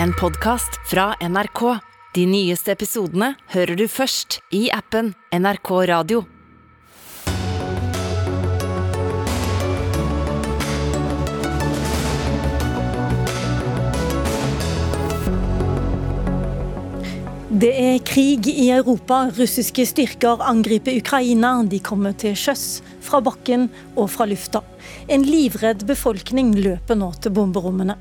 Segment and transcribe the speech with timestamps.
[0.00, 1.78] en podkast fra NRK.
[2.14, 6.22] De nyeste episodene hører du først i appen NRK Radio.
[17.62, 19.26] Det er krig i Europa.
[19.36, 21.58] Russiske styrker angriper Ukraina.
[21.62, 24.64] De kommer til sjøs, fra bakken og fra lufta.
[25.08, 27.98] En livredd befolkning løper nå til bomberommene.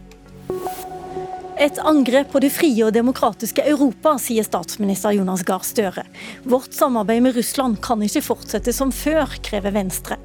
[1.62, 6.08] Et angrep på det frie og demokratiske Europa, sier statsminister Jonas Gahr Støre.
[6.42, 10.18] Vårt samarbeid med Russland kan ikke fortsette som før, krever Venstre.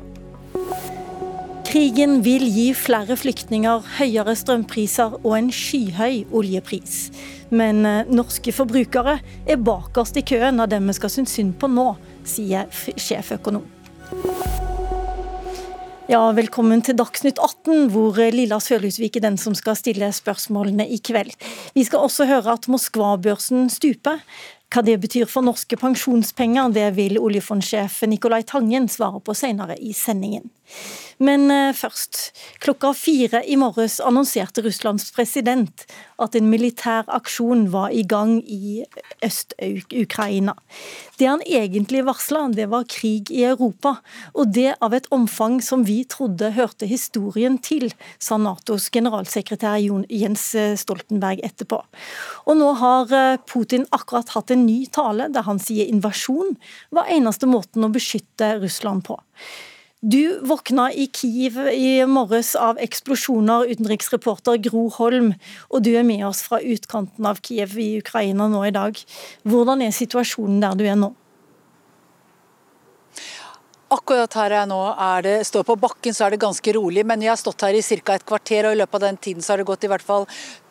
[1.68, 7.10] Krigen vil gi flere flyktninger, høyere strømpriser og en skyhøy oljepris.
[7.52, 11.68] Men eh, norske forbrukere er bakerst i køen av dem vi skal synes synd på
[11.68, 11.90] nå,
[12.24, 12.64] sier
[12.96, 13.68] sjeføkonom.
[16.06, 21.00] Ja, velkommen til Dagsnytt 18, hvor Lilla Sørhusvik er den som skal stille spørsmålene i
[21.02, 21.32] kveld.
[21.74, 24.20] Vi skal også høre at Moskva-børsen stuper.
[24.70, 29.90] Hva det betyr for norske pensjonspenger, det vil oljefondsjef Nicolai Tangen svare på senere i
[29.98, 30.46] sendingen.
[31.18, 32.18] Men eh, først.
[32.60, 35.86] Klokka fire i morges annonserte Russlands president
[36.20, 38.84] at en militær aksjon var i gang i
[39.24, 40.54] Øst-Ukraina.
[41.16, 43.96] Det han egentlig varsla, det var krig i Europa,
[44.36, 47.88] og det av et omfang som vi trodde hørte historien til,
[48.20, 49.80] sa Natos generalsekretær
[50.12, 50.50] Jens
[50.80, 51.80] Stoltenberg etterpå.
[52.44, 56.56] Og nå har eh, Putin akkurat hatt en ny tale der han sier invasjon
[56.92, 59.16] var eneste måten å beskytte Russland på.
[60.02, 65.30] Du våkna i Kiev i morges av eksplosjoner, utenriksreporter Gro Holm,
[65.72, 69.00] og du er med oss fra utkanten av Kiev i Ukraina nå i dag.
[69.48, 71.14] Hvordan er situasjonen der du er nå?
[73.86, 74.80] Akkurat her jeg nå
[75.22, 77.04] det, står på bakken, så er det ganske rolig.
[77.06, 78.16] Men jeg har stått her i ca.
[78.16, 80.26] et kvarter, og i løpet av den tiden så har det gått i hvert fall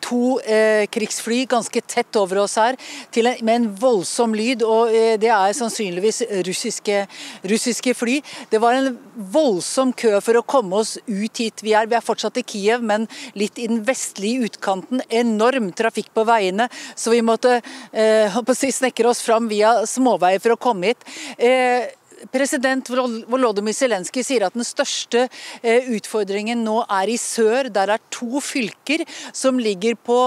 [0.06, 2.76] to eh, krigsfly ganske tett over oss her,
[3.16, 4.68] en, med en voldsom lyd.
[4.68, 7.00] og eh, Det er sannsynligvis russiske,
[7.48, 8.20] russiske, fly.
[8.52, 11.88] Det var en voldsom kø for å komme oss ut hit vi er.
[11.88, 13.08] Vi er fortsatt i Kiev, men
[13.40, 15.06] litt i den vestlige utkanten.
[15.08, 16.68] Enorm trafikk på veiene,
[17.00, 17.62] så vi måtte
[17.96, 18.42] eh,
[18.76, 21.14] snekre oss fram via småveier for å komme hit.
[21.40, 21.88] Eh,
[22.32, 25.26] President Volodymyr Zelenskyj sier at den største
[25.62, 27.70] eh, utfordringen nå er i sør.
[27.74, 29.04] Der er to fylker
[29.36, 30.20] som ligger på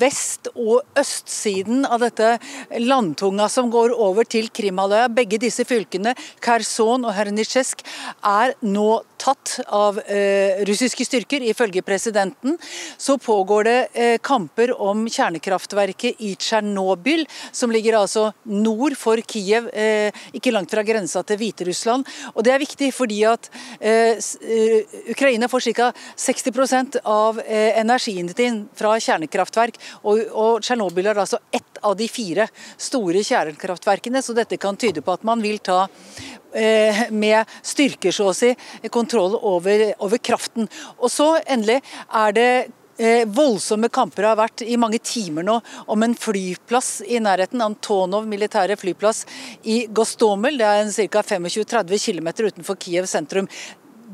[0.00, 2.36] vest- og østsiden av dette
[2.80, 5.10] landtunga som går over til Krimhalvøya.
[5.12, 6.14] Begge disse fylkene,
[6.44, 7.84] Kherson og Hernitsjesk,
[8.26, 12.58] er nå tatt av eh, russiske styrker, ifølge presidenten.
[12.98, 19.68] Så pågår det eh, kamper om kjernekraftverket i Tsjernobyl, som ligger altså nord for Kiev,
[20.36, 22.06] ikke langt fra grensa til Hviterussland.
[22.34, 25.92] Og Det er viktig fordi at eh, eh Ukraina får ca.
[26.16, 29.78] 60 av eh, energien sin fra kjernekraftverk.
[30.04, 35.02] Og, og Tsjernobyl er altså ett av de fire store kjernekraftverkene, så dette kan tyde
[35.02, 35.86] på at man vil ta
[36.54, 38.54] eh, med styrker, så å si,
[38.90, 40.68] kontroll over, over kraften.
[40.98, 42.50] Og så endelig er det
[42.96, 45.58] Eh, voldsomme kamper har vært i mange timer nå
[45.92, 47.60] om en flyplass i nærheten.
[47.60, 49.26] Antonov militære flyplass
[49.68, 50.56] i Gostomel.
[50.56, 51.24] Det er ca.
[51.36, 53.50] 25-30 km utenfor Kiev sentrum.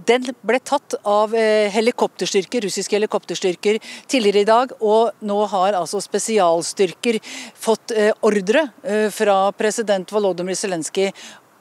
[0.02, 3.78] Den ble tatt av eh, helikopterstyrker, russiske helikopterstyrker
[4.10, 7.20] tidligere i dag, og nå har altså spesialstyrker
[7.54, 8.66] fått eh, ordre
[9.14, 11.12] fra president Volodymyr Zelenskyj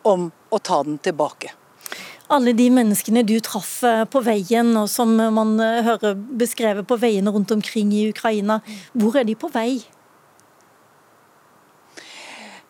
[0.10, 1.61] om å ta den tilbake
[2.32, 7.00] alle de menneskene du traff eh, på veien, og som man eh, hører beskrevet på
[7.02, 8.62] veiene rundt omkring i Ukraina,
[8.94, 9.82] hvor er de på vei?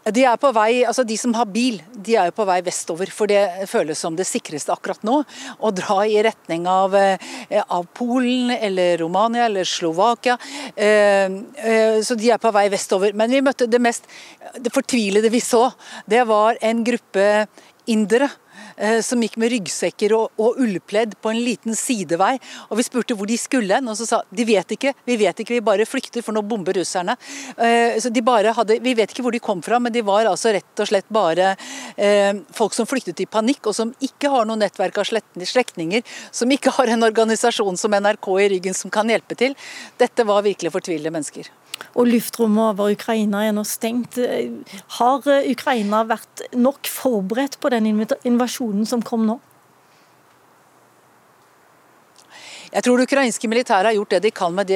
[0.02, 3.12] De er på vei, altså de som har bil, de er jo på vei vestover.
[3.14, 5.20] For det føles som det sikreste akkurat nå.
[5.62, 7.22] Å dra i retning av, eh,
[7.62, 10.40] av Polen eller Romania eller Slovakia.
[10.74, 13.14] Så de er på vei vestover.
[13.14, 14.10] Men vi møtte det mest
[14.58, 15.68] det fortvilede vi så.
[16.10, 17.46] Det var en gruppe
[17.86, 18.32] indere
[19.06, 22.34] som gikk med ryggsekker og, og, ullpledd på en liten sidevei.
[22.70, 25.44] og Vi spurte hvor de skulle hen, og så sa de vet ikke, vi vet
[25.44, 27.16] ikke, vi bare flykter, for nå bomber russerne.
[27.58, 30.30] Eh, så de bare hadde, Vi vet ikke hvor de kom fra, men de var
[30.30, 31.54] altså rett og slett bare
[31.96, 36.52] eh, folk som flyktet i panikk, og som ikke har noe nettverk av slektninger, som
[36.52, 39.58] ikke har en organisasjon som NRK i ryggen som kan hjelpe til.
[40.02, 41.52] Dette var virkelig fortvilte mennesker
[41.96, 44.20] og luftrommet over Ukraina er nå stengt.
[44.98, 49.40] Har Ukraina vært nok forberedt på den invasjonen som kom nå?
[52.72, 54.70] Jeg tror det ukrainske militæret har gjort det de kan med,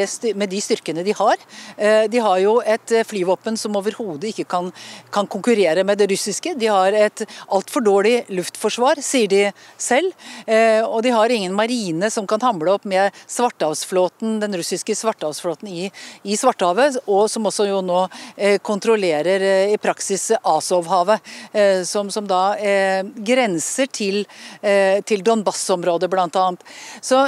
[0.51, 1.39] de styrkene de har.
[1.77, 4.67] Eh, de har jo et eh, flyvåpen som overhodet ikke kan,
[5.15, 6.57] kan, konkurrere med det russiske.
[6.59, 9.43] De har et altfor dårlig luftforsvar, sier de
[9.79, 10.11] selv.
[10.43, 15.71] Eh, og de har ingen marine som kan hamle opp med Svartehavsflåten, den russiske Svartehavsflåten
[15.71, 15.87] i,
[16.27, 18.01] i Svartehavet, og som også jo nå
[18.65, 21.23] kontrollerer i praksis Azovhavet,
[21.87, 22.41] som, som da
[23.15, 24.21] grenser til,
[25.07, 26.45] til Donbass-området bl.a.
[27.01, 27.23] Så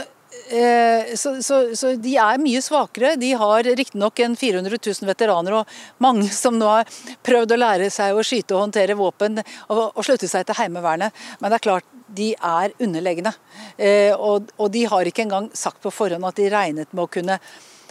[0.48, 3.16] så, så, så, de er mye svakere.
[3.20, 5.74] De har riktignok en 400 000 veteraner og
[6.04, 6.88] mange som nå har
[7.26, 11.16] prøvd å lære seg å skyte og håndtere våpen og, og slutte seg til Heimevernet.
[11.42, 13.34] Men det er klart, de er underlegne.
[13.76, 17.12] Eh, og, og de har ikke engang sagt på forhånd at de regnet med å
[17.12, 17.40] kunne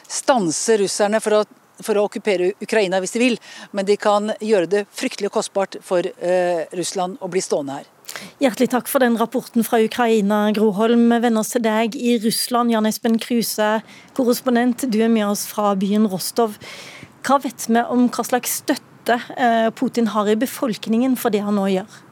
[0.06, 1.44] stanse russerne for å
[1.84, 3.34] for å okkupere Ukraina hvis de vil,
[3.76, 7.90] men de kan gjøre det fryktelig kostbart for eh, Russland å bli stående her.
[8.42, 11.08] Hjertelig takk for den rapporten fra Ukraina, Groholm.
[11.08, 12.72] Vi vender oss til deg i Russland.
[12.74, 13.80] Jan Espen Kruse,
[14.16, 16.58] korrespondent, du er med oss fra byen Rostov.
[17.26, 21.56] Hva vet vi om hva slags støtte eh, Putin har i befolkningen for det han
[21.58, 22.02] nå gjør?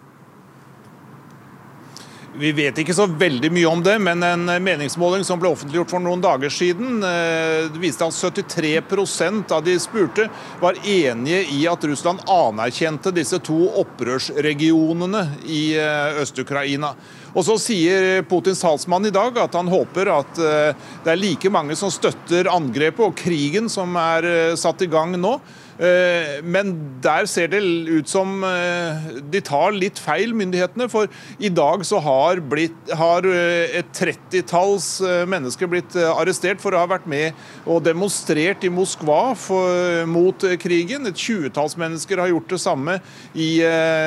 [2.34, 6.02] Vi vet ikke så veldig mye om det, men en meningsmåling som ble offentliggjort for
[6.02, 10.26] noen dager siden, eh, viste at 73% av de spurte
[10.58, 16.96] var enige i at Russland anerkjente disse to opprørsregionene i eh, Øst-Ukraina.
[17.34, 21.54] Og Så sier Putins talsmann i dag at han håper at eh, det er like
[21.54, 25.38] mange som støtter angrepet og krigen som er satt i gang nå.
[25.74, 26.70] Eh, men
[27.02, 30.86] der ser det ut som eh, de tar litt feil, myndighetene.
[30.90, 34.88] For i dag så har, blitt, har eh, et trettitalls
[35.30, 37.34] mennesker blitt arrestert for å ha vært med
[37.66, 41.08] og demonstrert i Moskva for, mot krigen.
[41.10, 42.98] Et tjuetalls mennesker har gjort det samme
[43.34, 43.50] i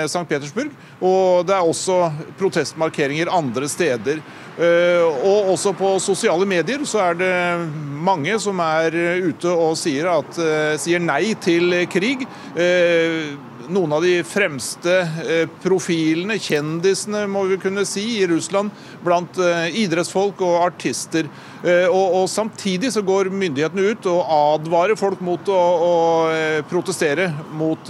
[0.07, 0.25] St.
[0.29, 0.73] Petersburg.
[1.03, 1.99] Og det er også
[2.39, 4.21] protestmarkeringer andre steder.
[4.57, 7.33] Eh, og også på sosiale medier så er det
[8.07, 8.95] mange som er
[9.27, 12.25] ute og sier, at, eh, sier nei til krig.
[12.57, 13.37] Eh,
[13.69, 14.93] noen av de fremste
[15.59, 18.71] profilene, kjendisene må vi kunne si, i Russland
[19.03, 19.35] blant
[19.75, 21.27] idrettsfolk og artister.
[21.63, 25.93] Eh, og, og Samtidig så går myndighetene ut og advarer folk mot å, å
[26.69, 27.89] protestere mot,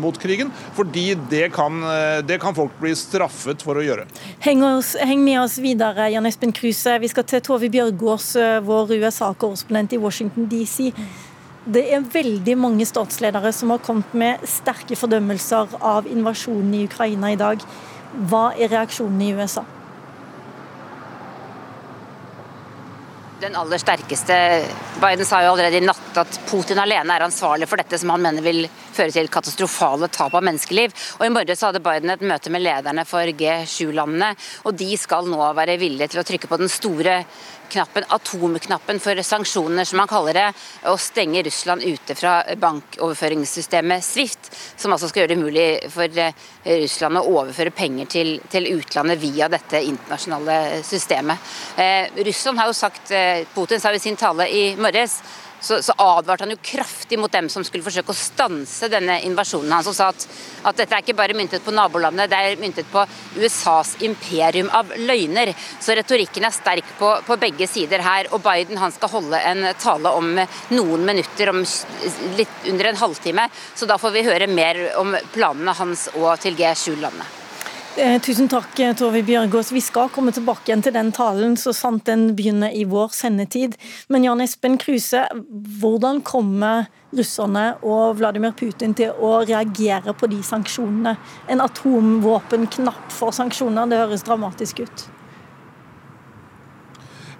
[0.00, 1.82] mot, krigen, fordi det kan,
[2.24, 4.06] det kan, folk bli straffet for å gjøre.
[4.44, 6.96] Heng, oss, heng med oss videre, Jan Espen Kruse.
[7.02, 8.32] Vi skal til Tove Bjørgaas,
[8.64, 10.92] vår USA-korrespondent i Washington DC.
[11.66, 17.32] Det er veldig mange statsledere som har kommet med sterke fordømmelser av invasjonen i Ukraina
[17.34, 17.64] i dag.
[18.30, 19.66] Hva er reaksjonen i USA?
[23.40, 24.64] Den aller sterkeste
[25.00, 28.22] Biden sa jo allerede i natt at Putin alene er ansvarlig for dette som han
[28.24, 28.62] mener vil
[28.96, 30.94] føre til katastrofale tap av menneskeliv.
[31.18, 34.30] Og I morges hadde Biden et møte med lederne for G7-landene,
[34.64, 37.18] og de skal nå være villige til å trykke på den store
[37.68, 40.46] knappen, atomknappen for sanksjoner, som han kaller det,
[40.90, 46.44] og stenge Russland ute fra bankoverføringssystemet Swift, som altså skal gjøre det mulig for eh,
[46.84, 51.54] Russland å overføre penger til, til utlandet via dette internasjonale systemet.
[51.76, 55.20] Eh, Russland har jo sagt, eh, Putin sa i sin tale i morges
[55.60, 59.72] så, så, advarte han jo kraftig mot dem som skulle forsøke å stanse denne invasjonen
[59.72, 60.26] hans, og sa at,
[60.68, 63.02] at dette er ikke bare myntet på nabolandene, det er myntet på
[63.40, 65.54] USAs imperium av løgner.
[65.80, 68.30] Så retorikken er sterk på, på begge sider her.
[68.36, 71.64] Og Biden han skal holde en tale om noen minutter, om
[72.36, 73.48] litt under en halvtime.
[73.74, 77.45] Så da får vi høre mer om planene hans og til G7-landene.
[77.98, 79.72] Eh, tusen takk, eh, Tove Bjørgaas.
[79.72, 83.78] Vi skal komme tilbake igjen til den talen, så sant den begynner i vår sendetid.
[84.12, 85.22] Men Jan Espen Kruse,
[85.80, 91.16] hvordan kommer russerne og Vladimir Putin til å reagere på de sanksjonene?
[91.48, 95.08] En atomvåpenknapp for sanksjoner, det høres dramatisk ut.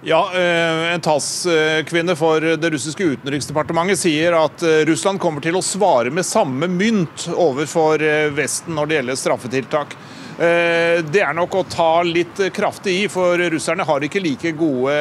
[0.01, 6.09] Ja, eh, En talskvinne for det russiske utenriksdepartementet sier at Russland kommer til å svare
[6.09, 8.01] med samme mynt overfor
[8.33, 9.97] Vesten når det gjelder straffetiltak.
[10.37, 14.93] Eh, det er nok å ta litt kraftig i, for russerne har ikke like gode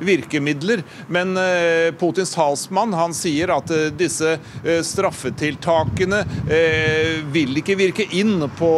[0.00, 0.82] virkemidler.
[1.12, 4.36] Men eh, Putins talsmann han sier at eh, disse
[4.84, 6.20] straffetiltakene
[7.32, 8.70] vil ikke virke inn på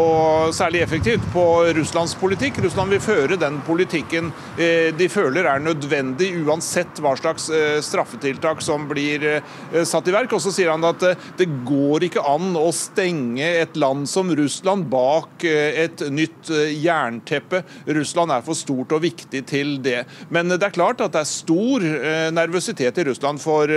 [0.55, 1.45] særlig effektivt på
[1.77, 2.59] Russlands politikk.
[2.65, 7.49] Russland vil føre den politikken de føler er nødvendig, uansett hva slags
[7.85, 9.27] straffetiltak som blir
[9.89, 10.35] satt i verk.
[10.37, 11.05] Og så sier han at
[11.39, 17.63] det går ikke an å stenge et land som Russland bak et nytt jernteppe.
[17.87, 20.05] Russland er for stort og viktig til det.
[20.33, 21.85] Men det er klart at det er stor
[22.35, 23.71] nervøsitet i Russland for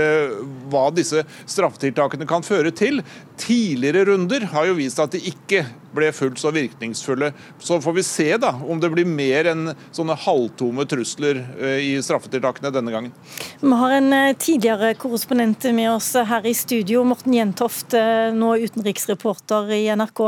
[0.71, 3.01] hva disse straffetiltakene kan føre til.
[3.39, 7.31] Tidligere runder har jo vist at de ikke ble fullt så virkningsfulle.
[7.59, 11.91] Så får vi se da om det blir mer enn sånne halvtomme trusler eh, i
[12.03, 13.13] straffetiltakene denne gangen.
[13.61, 18.55] Vi har en eh, tidligere korrespondent med oss her i studio, Morten Jentoft, eh, nå
[18.63, 20.23] utenriksreporter i NRK.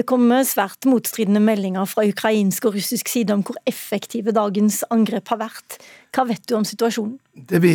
[0.00, 5.28] Det kommer svært motstridende meldinger fra ukrainsk og russisk side om hvor effektive dagens angrep
[5.28, 5.76] har vært.
[6.16, 7.18] Hva vet du om situasjonen?
[7.36, 7.74] Det vi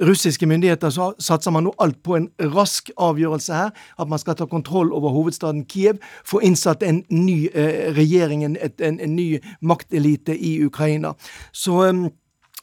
[0.00, 3.70] russiske myndigheter så satser man nå alt på en rask avgjørelse her.
[3.98, 8.56] At man skal ta kontroll over hovedstaden Kiev, få innsatt en ny eh, regjering, en,
[8.78, 11.14] en, en ny maktelite i Ukraina.
[11.52, 12.10] Så Eh,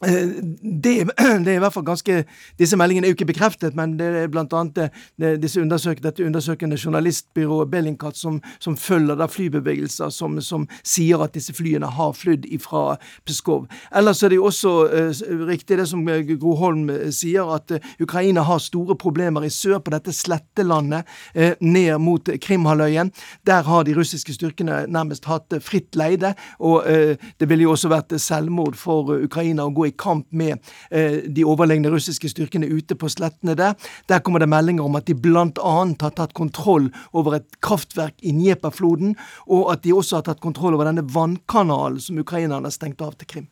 [0.02, 1.10] det,
[1.44, 2.22] det, er i hvert fall ganske
[2.58, 4.90] Disse meldingene er jo ikke bekreftet, men det er blant annet
[5.20, 11.22] det, disse undersøk, dette undersøkende journalistbyrået Bellingcat som, som følger da flybevegelser som, som, sier
[11.22, 13.68] at disse flyene har flydd fra Peskov.
[13.94, 18.62] Ellers er det jo også uh, riktig det som Gro Holm sier, at Ukraina har
[18.62, 23.12] store problemer i sør, på dette slettelandet uh, ned mot Krimhalvøyen.
[23.46, 28.14] Der har de russiske styrkene nærmest hatt fritt leide, og det ville jo også vært
[28.20, 30.58] selvmord for Ukraina å gå i kamp med
[30.90, 33.76] eh, de overlegne russiske styrkene ute på slettene der.
[34.10, 35.46] Der kommer det meldinger om at de bl.a.
[35.62, 40.76] har tatt kontroll over et kraftverk i Dnepr-floden, og at de også har tatt kontroll
[40.76, 43.50] over denne vannkanalen som ukrainerne har stengt av til Krim.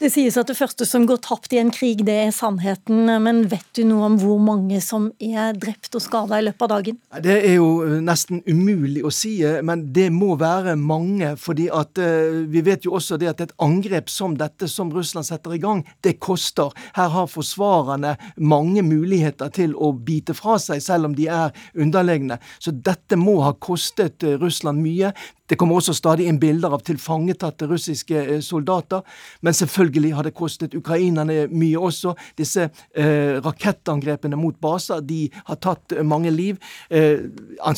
[0.00, 3.02] Det sies at det første som går tapt i en krig, det er sannheten.
[3.20, 6.70] Men vet du noe om hvor mange som er drept og skada i løpet av
[6.72, 6.96] dagen?
[7.20, 11.34] Det er jo eh, nesten umulig å si, eh, men det må være mange.
[11.36, 15.26] fordi at uh, vi vet jo også det at et angrep som dette, som Russland
[15.28, 16.72] setter i gang, det koster.
[16.96, 22.40] Her har forsvarerne mange muligheter til å bite fra seg, selv om de er underlegne.
[22.58, 25.12] Så dette må ha kostet Russland mye.
[25.50, 29.02] Det kommer også stadig inn bilder av tilfangetatte russiske eh, soldater.
[29.42, 32.14] Men selvfølgelig har det kostet ukrainerne mye også.
[32.38, 36.60] Disse eh, rakettangrepene mot baser de har tatt mange liv.
[36.88, 37.26] Eh,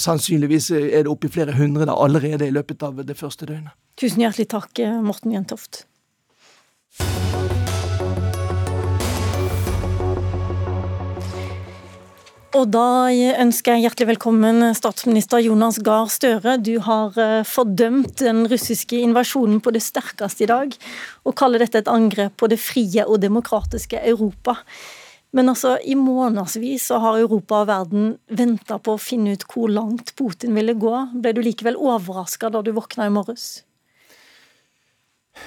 [0.02, 3.72] sannsynligvis er det oppi flere hundre allerede i løpet av det første døgnet.
[3.96, 5.84] Tusen hjertelig takk, Morten Jentoft.
[12.52, 13.08] Og da
[13.40, 16.58] ønsker jeg hjertelig velkommen statsminister Jonas Gahr Støre.
[16.60, 20.76] Du har eh, fordømt den russiske invasjonen på det sterkeste i dag,
[21.24, 24.58] og kaller dette et angrep på det frie og demokratiske Europa.
[25.32, 29.72] Men altså, i månedsvis så har Europa og verden venta på å finne ut hvor
[29.72, 30.96] langt Putin ville gå.
[31.24, 33.62] Ble du likevel overraska da du våkna i morges?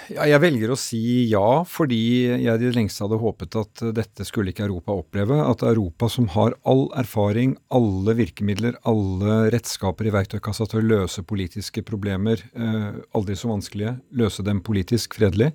[0.10, 1.00] Ja, jeg velger å si
[1.30, 2.00] ja, fordi
[2.42, 5.38] jeg i det lengste hadde håpet at dette skulle ikke Europa oppleve.
[5.46, 11.26] At Europa, som har all erfaring, alle virkemidler, alle redskaper i verktøykassa til å løse
[11.26, 15.52] politiske problemer, eh, aldri så vanskelige, løse dem politisk fredelig,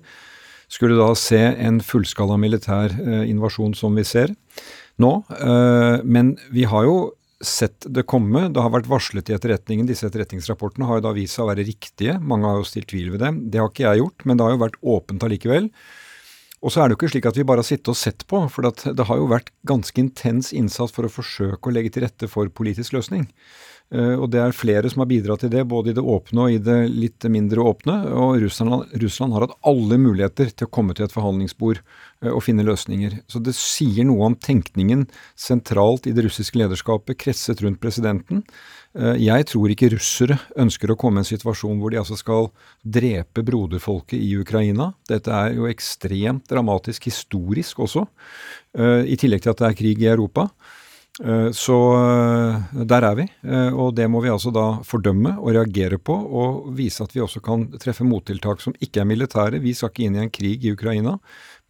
[0.71, 4.31] skulle da se en fullskala militær eh, invasjon som vi ser
[4.99, 5.15] nå.
[5.35, 6.97] Eh, men vi har jo
[7.45, 8.47] sett det komme.
[8.53, 9.87] Det har vært varslet i etterretningen.
[9.89, 12.17] Disse etterretningsrapportene har jo da vist seg å være riktige.
[12.21, 13.41] Mange har jo stilt tvil ved dem.
[13.51, 15.71] Det har ikke jeg gjort, men det har jo vært åpent allikevel.
[16.61, 18.43] Og så er det jo ikke slik at vi bare har sittet og sett på,
[18.53, 22.29] for det har jo vært ganske intens innsats for å forsøke å legge til rette
[22.29, 23.25] for politisk løsning.
[23.91, 26.53] Eh, og det er flere som har bidratt til det, både i det åpne og
[26.53, 27.97] i det litt mindre åpne.
[28.15, 32.43] Og Russland, Russland har hatt alle muligheter til å komme til et forhandlingsbord eh, og
[32.45, 33.19] finne løsninger.
[33.31, 38.45] Så det sier noe om tenkningen sentralt i det russiske lederskapet, kretset rundt presidenten.
[38.95, 42.47] Eh, jeg tror ikke russere ønsker å komme i en situasjon hvor de altså skal
[42.81, 44.93] drepe broderfolket i Ukraina.
[45.11, 48.07] Dette er jo ekstremt dramatisk historisk også,
[48.71, 50.45] i tillegg til at det er krig i Europa.
[51.19, 55.51] Eh, så eh, der er vi, eh, og det må vi altså da fordømme og
[55.57, 59.59] reagere på, og vise at vi også kan treffe mottiltak som ikke er militære.
[59.59, 61.17] Vi skal ikke inn i en krig i Ukraina,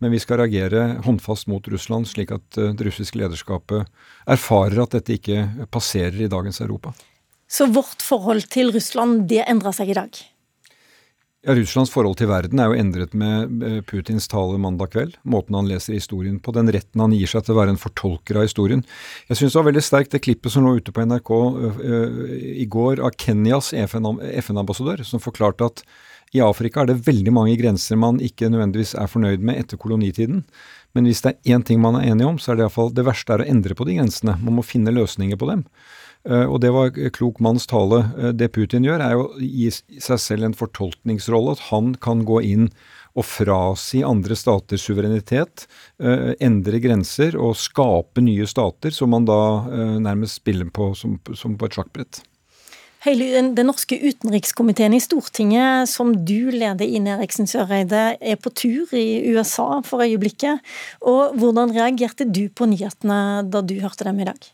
[0.01, 3.89] men vi skal reagere håndfast mot Russland, slik at det russiske lederskapet
[4.29, 6.93] erfarer at dette ikke passerer i dagens Europa.
[7.51, 10.21] Så vårt forhold til Russland, det endrer seg i dag?
[11.41, 15.15] Ja, Russlands forhold til verden er jo endret med Putins tale mandag kveld.
[15.25, 18.37] Måten han leser historien på, den retten han gir seg til å være en fortolker
[18.37, 18.83] av historien.
[19.25, 21.79] Jeg syns det var veldig sterkt det klippet som lå ute på NRK uh,
[22.61, 25.81] i går av Kenyas FN-ambassadør, som forklarte at
[26.37, 30.45] i Afrika er det veldig mange grenser man ikke nødvendigvis er fornøyd med etter kolonitiden.
[30.93, 33.07] Men hvis det er én ting man er enig om, så er det iallfall det
[33.09, 34.37] verste er å endre på de grensene.
[34.45, 35.65] Man må finne løsninger på dem.
[36.29, 38.03] Eh, og det var klok manns tale.
[38.19, 41.57] Eh, det Putin gjør, er jo å gi seg selv en fortolkningsrolle.
[41.57, 42.69] At han kan gå inn
[43.17, 45.65] og frasi andre staters suverenitet,
[45.99, 49.67] eh, endre grenser og skape nye stater som man da
[49.99, 52.21] nærmest spiller på som, som på et sjakkbrett.
[53.01, 58.93] Hele den norske utenrikskomiteen i Stortinget, som du leder, Ine Eriksen Søreide, er på tur
[58.93, 60.61] i USA for øyeblikket.
[61.01, 64.51] Og Hvordan reagerte du på nyhetene da du hørte dem i dag?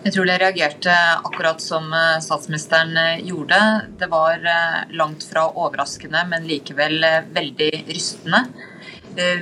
[0.00, 0.92] Jeg tror jeg reagerte
[1.28, 3.56] akkurat som eh, statsministeren eh, gjorde.
[4.00, 7.04] Det var eh, langt fra overraskende, men likevel
[7.34, 8.46] veldig rystende.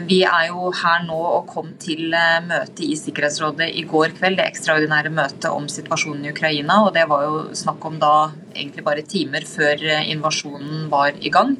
[0.09, 2.09] Vi er jo her nå og kom til
[2.49, 6.81] møtet i Sikkerhetsrådet i går kveld, det ekstraordinære møtet om situasjonen i Ukraina.
[6.87, 8.15] og Det var jo snakk om da
[8.57, 11.53] egentlig bare timer før invasjonen var i gang.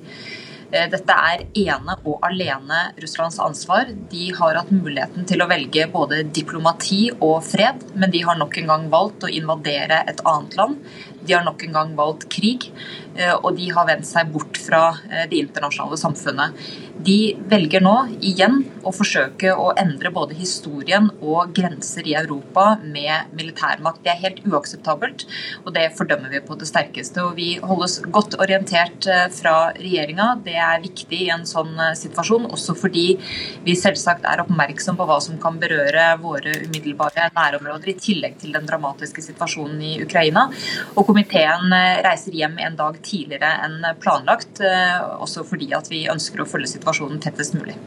[0.68, 3.88] Eh, dette er ene og alene Russlands ansvar.
[4.12, 8.58] De har hatt muligheten til å velge både diplomati og fred, men de har nok
[8.60, 10.82] en gang valgt å invadere et annet land.
[11.26, 12.68] De har nok en gang valgt krig,
[13.16, 16.68] eh, og de har vendt seg bort fra eh, det internasjonale samfunnet.
[16.98, 17.94] De velger nå
[18.26, 24.02] igjen å forsøke å endre både historien og grenser i Europa med militærmakt.
[24.04, 25.26] Det er helt uakseptabelt,
[25.64, 27.25] og det fordømmer vi på det sterkeste.
[27.26, 30.30] Og vi holdes godt orientert eh, fra regjeringa.
[30.46, 33.06] Det er viktig i en sånn situasjon, også fordi
[33.66, 38.54] vi selvsagt er oppmerksom på hva som kan berøre våre umiddelbare nærområder, i tillegg til
[38.54, 40.46] den dramatiske situasjonen i Ukraina.
[40.98, 44.61] Og komiteen eh, reiser hjem en dag tidligere enn planlagt,
[45.19, 47.79] også fordi at vi ønsker å følge situasjonen tettest mulig.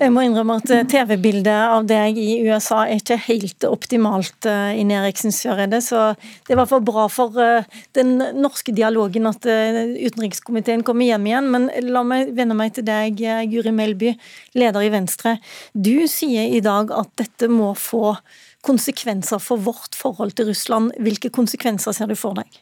[0.00, 4.74] Jeg må innrømme at eh, TV-bildet av deg i USA er ikke helt optimalt, eh,
[4.80, 5.82] Ine Eriksen Søreide.
[5.84, 11.08] Så det er i hvert fall bra for eh, den norske dialogen at utenrikskomiteen kommer
[11.08, 11.50] hjem igjen.
[11.54, 13.20] Men la meg vende meg til deg,
[13.52, 14.16] Guri Melby,
[14.58, 15.36] leder i Venstre.
[15.72, 18.16] Du sier i dag at dette må få
[18.62, 20.92] konsekvenser for vårt forhold til Russland.
[21.02, 22.60] Hvilke konsekvenser ser du for deg?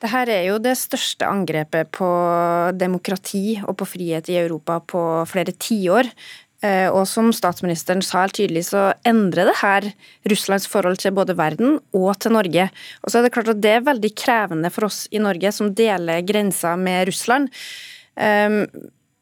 [0.00, 2.08] Dette er jo det største angrepet på
[2.72, 6.08] demokrati og på frihet i Europa på flere tiår.
[6.64, 9.86] Eh, og som statsministeren sa helt tydelig, så endrer det her
[10.28, 12.68] Russlands forhold til både verden og til Norge.
[13.04, 15.72] Og så er det klart at det er veldig krevende for oss i Norge, som
[15.76, 17.52] deler grensa med Russland.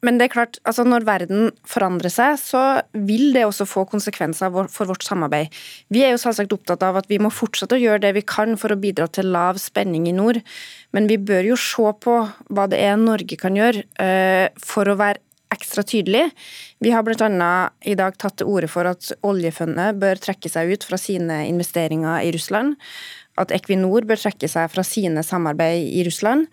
[0.07, 2.63] Men det er klart, altså når verden forandrer seg, så
[2.95, 5.51] vil det også få konsekvenser for vårt samarbeid.
[5.91, 8.55] Vi er jo selvsagt opptatt av at vi må fortsette å gjøre det vi kan
[8.61, 10.39] for å bidra til lav spenning i nord,
[10.95, 12.15] men vi bør jo se på
[12.47, 15.25] hva det er Norge kan gjøre uh, for å være
[15.59, 16.29] ekstra tydelig.
[16.85, 17.53] Vi har bl.a.
[17.83, 22.23] i dag tatt til orde for at oljefondet bør trekke seg ut fra sine investeringer
[22.23, 22.77] i Russland.
[23.41, 26.47] At Equinor bør trekke seg fra sine samarbeid i Russland.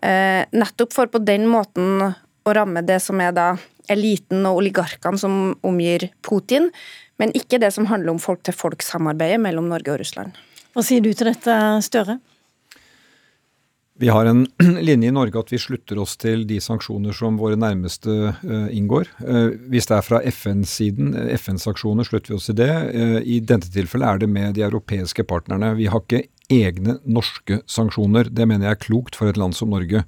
[0.00, 2.14] Uh, nettopp for på den måten
[2.46, 3.48] å ramme det som er da
[3.92, 6.70] eliten og oligarkene som omgir Putin,
[7.20, 10.38] men ikke det som handler om folk-til-folk-samarbeidet mellom Norge og Russland.
[10.76, 11.54] Hva sier du til dette,
[11.86, 12.18] Støre?
[13.96, 14.42] Vi har en
[14.88, 19.08] linje i Norge at vi slutter oss til de sanksjoner som våre nærmeste uh, inngår.
[19.22, 22.72] Uh, hvis det er fra FN-siden, FN-sanksjoner, slutter vi oss til det.
[23.24, 25.72] I dette tilfellet er det med de europeiske partnerne.
[25.80, 28.28] Vi har ikke egne norske sanksjoner.
[28.28, 30.04] Det mener jeg er klokt for et land som Norge.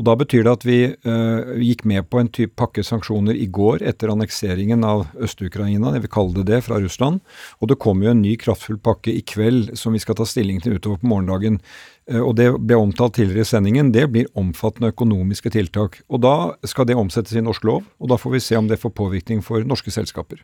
[0.00, 3.48] Og Da betyr det at vi uh, gikk med på en type pakke sanksjoner i
[3.52, 7.20] går etter annekseringen av Øst-Ukraina, jeg vil kalle det det, fra Russland.
[7.60, 10.62] Og det kommer jo en ny kraftfull pakke i kveld som vi skal ta stilling
[10.64, 11.60] til utover på morgendagen.
[12.10, 13.92] Uh, og Det ble omtalt tidligere i sendingen.
[13.92, 16.00] Det blir omfattende økonomiske tiltak.
[16.08, 18.80] Og Da skal det omsettes i norsk lov, og da får vi se om det
[18.80, 20.40] får påvirkning for norske selskaper.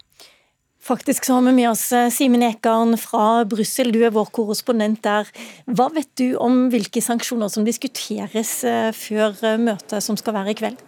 [0.89, 5.03] Faktisk så har vi med oss eh, Simen Ekern fra Brussel, du er vår korrespondent
[5.05, 5.29] der.
[5.69, 10.55] Hva vet du om hvilke sanksjoner som diskuteres eh, før eh, møtet som skal være
[10.55, 10.81] i kveld?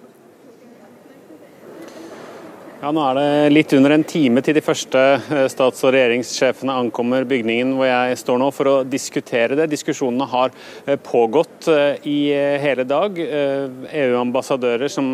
[2.80, 6.72] Ja, Nå er det litt under en time til de første eh, stats- og regjeringssjefene
[6.80, 9.66] ankommer bygningen hvor jeg står nå, for å diskutere det.
[9.68, 10.54] Diskusjonene har
[10.86, 13.18] eh, pågått eh, i hele dag.
[13.20, 15.10] EU-ambassadører som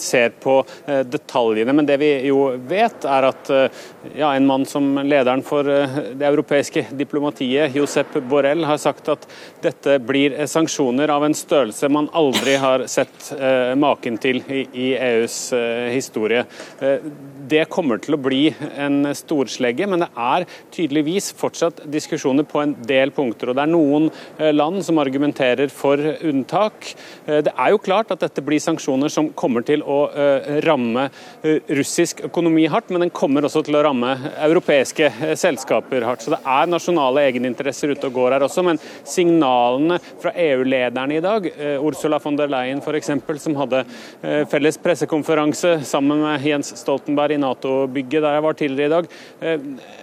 [0.00, 0.54] ser på
[1.10, 1.74] detaljene.
[1.76, 3.50] Men det vi jo vet, er at
[4.14, 9.26] ja, en mann som lederen for det europeiske diplomatiet, Josep Borrell, har sagt at
[9.64, 13.32] dette blir sanksjoner av en størrelse man aldri har sett
[13.80, 15.38] maken til i EUs
[15.92, 16.44] historie.
[17.48, 18.42] Det kommer til å bli
[18.80, 23.50] en storslegge, men det er tydeligvis fortsatt diskusjoner på en del punkter.
[23.50, 24.08] og Det er noen
[24.54, 26.94] land som argumenterer for unntak.
[27.26, 29.98] Det er jo klart at dette blir sanksjoner som kommer til å
[30.64, 31.08] ramme
[31.68, 34.14] russisk økonomi hardt, men den kommer også til å ramme
[34.46, 36.24] europeiske selskaper hardt.
[36.24, 41.24] Så det er nasjonale egeninteresser ute og går her også, men signalene fra EU-lederne i
[41.24, 41.50] dag,
[41.84, 43.12] Ursula von der Leyen f.eks.,
[43.44, 43.84] som hadde
[44.50, 50.02] felles pressekonferanse sammen med Jens Stoltenberg i Nato-bygget der jeg var tidligere i dag, eh,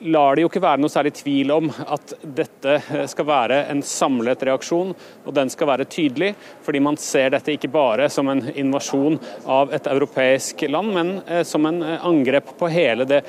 [0.00, 2.78] lar det jo ikke være noe særlig tvil om at dette
[3.12, 4.94] skal være en samlet reaksjon,
[5.26, 6.30] og den skal være tydelig.
[6.64, 11.44] Fordi man ser dette ikke bare som en invasjon av et europeisk land, men eh,
[11.44, 13.20] som en eh, angrep på hele det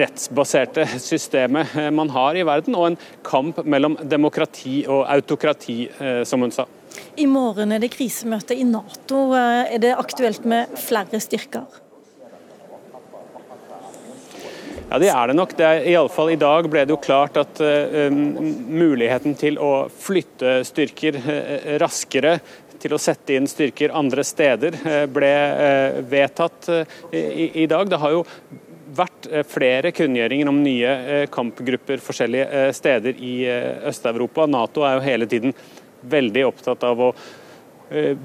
[0.00, 5.78] rettsbaserte systemet man har i verden, og en kamp mellom demokrati og autokrati,
[6.28, 6.64] som hun sa.
[7.16, 9.28] I morgen er det krisemøte i Nato.
[9.36, 11.85] Er det aktuelt med flere styrker?
[14.86, 15.54] Ja, det er det nok.
[15.58, 19.58] Det er, i, alle fall I dag ble det jo klart at uh, muligheten til
[19.58, 22.36] å flytte styrker uh, raskere
[22.78, 24.74] til å sette inn styrker andre steder
[25.08, 25.30] ble
[26.06, 26.66] vedtatt
[27.08, 27.88] i, i, dag.
[27.88, 28.20] Det har jo
[28.98, 33.32] vært flere kunngjøringer om nye kampgrupper forskjellige steder i
[33.88, 34.44] Øst-Europa.
[34.44, 35.56] Nato er jo hele tiden
[36.04, 37.10] veldig opptatt av å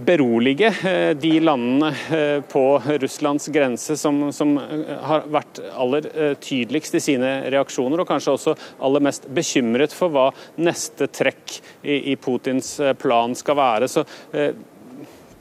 [0.06, 4.56] berolige eh, de landene eh, på Russlands grense som, som,
[5.02, 6.08] har vært aller
[6.42, 12.14] tydeligst i sine reaksjoner, og kanskje også aller mest bekymret for hva neste trekk i,
[12.14, 13.90] i Putins plan skal være.
[13.92, 14.06] Så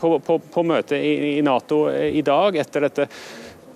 [0.01, 3.09] på, på, på møtet i, i, Nato i dag, etter dette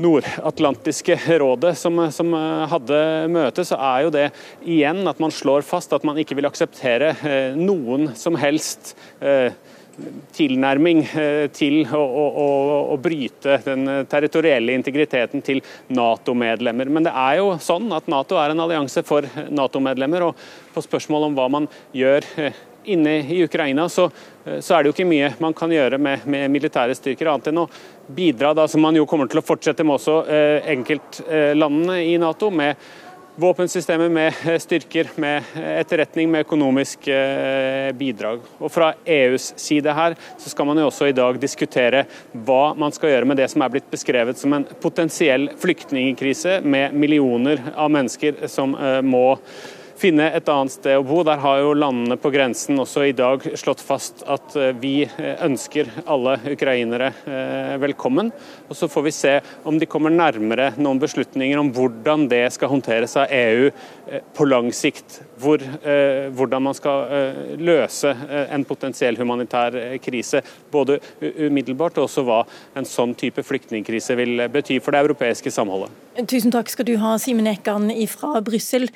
[0.05, 2.33] Nordatlantiske rådet som, som,
[2.69, 2.99] hadde
[3.31, 4.25] møte, så er jo det
[4.67, 7.15] igjen at man slår fast at man ikke vil akseptere
[7.57, 9.55] noen som helst eh,
[10.35, 12.49] tilnærming eh, til å, å,
[12.95, 15.63] å, bryte den territorielle integriteten til
[15.95, 16.91] Nato-medlemmer.
[16.91, 21.29] Men det er jo sånn at Nato er en allianse for Nato-medlemmer, og på spørsmål
[21.29, 22.63] om hva man gjør eh,
[22.95, 24.09] inne i Ukraina, så,
[24.45, 27.53] eh, så, er det jo ikke mye man kan gjøre med, med militære styrker, annet
[27.53, 27.69] enn å
[28.15, 30.19] bidra, da, som man jo kommer til å fortsette med også
[30.75, 32.77] enkeltlandene i Nato, med
[33.37, 38.41] våpensystemer med eh, styrker, med eh, etterretning, med økonomisk eh, bidrag.
[38.59, 42.95] Og Fra EUs side her så skal man jo også i dag diskutere hva man
[42.95, 47.91] skal gjøre med det som er blitt beskrevet som en potensiell flyktningkrise med millioner av
[47.95, 49.27] mennesker som må
[49.99, 51.23] finne et annet sted å bo.
[51.27, 55.35] Der har jo landene på grensen også i dag slått fast at eh, vi eh,
[55.45, 58.33] ønsker alle ukrainere eh, velkommen.
[58.69, 62.73] Og Så får vi se om de kommer nærmere noen beslutninger om hvordan det skal
[62.73, 63.71] håndteres av EU
[64.37, 65.21] på lang sikt.
[65.41, 65.63] Hvor,
[66.37, 68.13] hvordan man skal løse
[68.53, 70.43] en potensiell humanitær krise.
[70.73, 72.41] Både umiddelbart og også hva
[72.79, 75.93] en sånn type flyktningkrise vil bety for det europeiske samholdet.
[76.31, 78.87] Tusen takk skal du ha, Simen Ekan fra Brussel.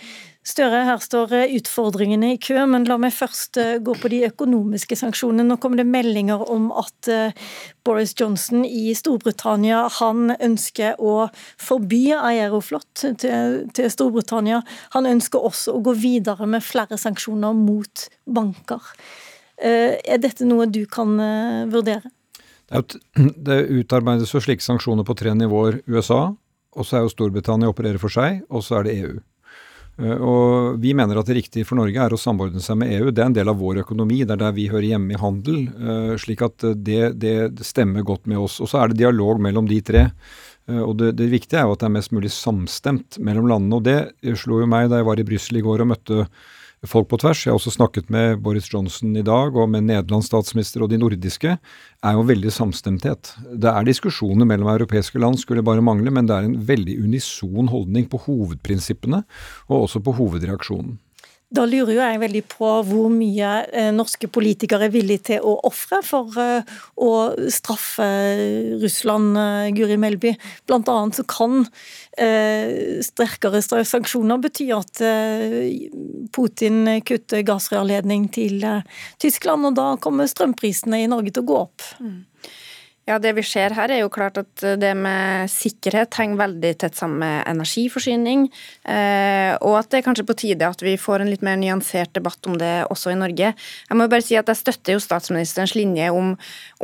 [0.49, 4.23] Støre, her står eh, utfordringene i kø, men la meg først eh, gå på de
[4.31, 5.45] økonomiske sanksjonene.
[5.45, 7.37] Nå kommer det meldinger om at eh,
[7.85, 11.29] Boris Johnson i Storbritannia han ønsker å
[11.61, 14.63] forby Aeroflot til, til Storbritannia.
[14.97, 18.93] Han ønsker også å gå videre med flere sanksjoner mot banker.
[19.59, 21.17] Er dette noe du kan
[21.73, 22.13] vurdere?
[23.49, 25.81] Det utarbeides jo slike sanksjoner på tre nivåer.
[25.91, 26.29] USA,
[26.79, 29.19] og så er jo Storbritannia opererer for seg, og så er det EU.
[29.99, 33.11] Eh, og Vi mener at det riktige for Norge er å samordne seg med EU.
[33.11, 34.23] Det er en del av vår økonomi.
[34.25, 35.65] Det er der vi hører hjemme i handel.
[35.69, 38.61] Eh, slik at det, det stemmer godt med oss.
[38.63, 40.09] Og så er det dialog mellom de tre.
[40.69, 43.81] Eh, og det, det, viktige er jo at det er mest mulig samstemt mellom landene.
[43.81, 46.29] Og det slo jo meg da jeg var i Brussel i går og møtte
[46.87, 47.45] folk på tvers.
[47.45, 50.99] Jeg har også snakket med Boris Johnson i dag, og med Nederlands statsminister og de
[51.01, 51.59] nordiske.
[52.05, 53.35] er jo veldig samstemthet.
[53.55, 57.69] Det er diskusjoner mellom europeiske land, skulle bare mangle, men det er en veldig unison
[57.69, 59.25] holdning på hovedprinsippene,
[59.69, 60.99] og også på hovedreaksjonen.
[61.49, 65.55] Da lurer jo jeg veldig på hvor mye eh, norske politikere er villige til å
[65.65, 67.13] ofre for eh, å
[67.53, 68.09] straffe
[68.83, 70.35] Russland, eh, Guri Melby.
[70.69, 71.65] Blant annet så kan
[72.19, 74.99] sterkere sanksjoner bety at
[76.35, 78.65] Putin kutter gassrørledning til
[79.23, 81.87] Tyskland, og da kommer strømprisene i Norge til å gå opp.
[82.03, 82.17] Mm.
[83.09, 86.97] Ja, Det vi ser her, er jo klart at det med sikkerhet henger veldig tett
[86.99, 88.42] sammen med energiforsyning.
[88.85, 92.12] Eh, og at det er kanskje på tide at vi får en litt mer nyansert
[92.12, 93.55] debatt om det også i Norge.
[93.57, 96.35] Jeg må bare si at jeg støtter jo statsministerens linje om,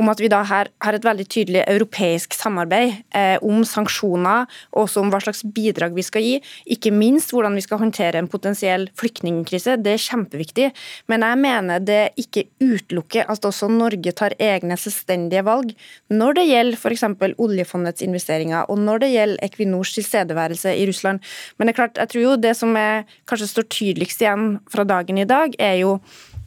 [0.00, 4.86] om at vi da her har et veldig tydelig europeisk samarbeid eh, om sanksjoner, og
[4.86, 6.40] også om hva slags bidrag vi skal gi.
[6.72, 9.76] Ikke minst hvordan vi skal håndtere en potensiell flyktningkrise.
[9.76, 10.72] Det er kjempeviktig.
[11.12, 15.76] Men jeg mener det ikke utelukker at også Norge tar egne selvstendige valg
[16.14, 17.04] når det gjelder f.eks.
[17.42, 21.24] oljefondets investeringer, og når det gjelder Equinors tilstedeværelse i Russland.
[21.56, 24.86] Men det er klart, jeg tror jo det som er, kanskje står tydeligst igjen fra
[24.88, 25.98] dagen i dag, er jo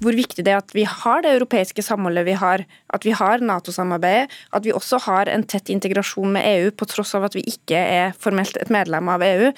[0.03, 3.41] hvor viktig det er at vi har det europeiske samholdet vi har, at vi har
[3.41, 7.45] Nato-samarbeidet, at vi også har en tett integrasjon med EU, på tross av at vi
[7.49, 9.49] ikke er formelt et medlem av EU.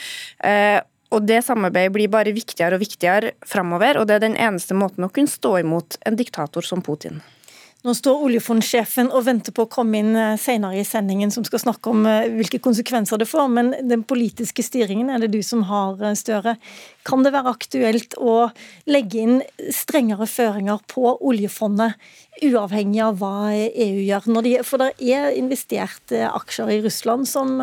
[0.48, 4.78] Eh, og Det samarbeidet blir bare viktigere og viktigere framover, og det er den eneste
[4.78, 7.20] måten å kunne stå imot en diktator som Putin.
[7.80, 11.62] Nå står oljefondsjefen og venter på å komme inn eh, senere i sendingen, som skal
[11.64, 13.46] snakke om eh, hvilke konsekvenser det får.
[13.56, 16.58] Men den politiske styringen er det du som har, eh, Støre.
[17.08, 18.50] Kan det være aktuelt å
[18.92, 19.40] legge inn
[19.72, 21.96] strengere føringer på oljefondet,
[22.44, 24.28] uavhengig av hva EU gjør?
[24.44, 27.56] De, for det er investert aksjer i Russland som,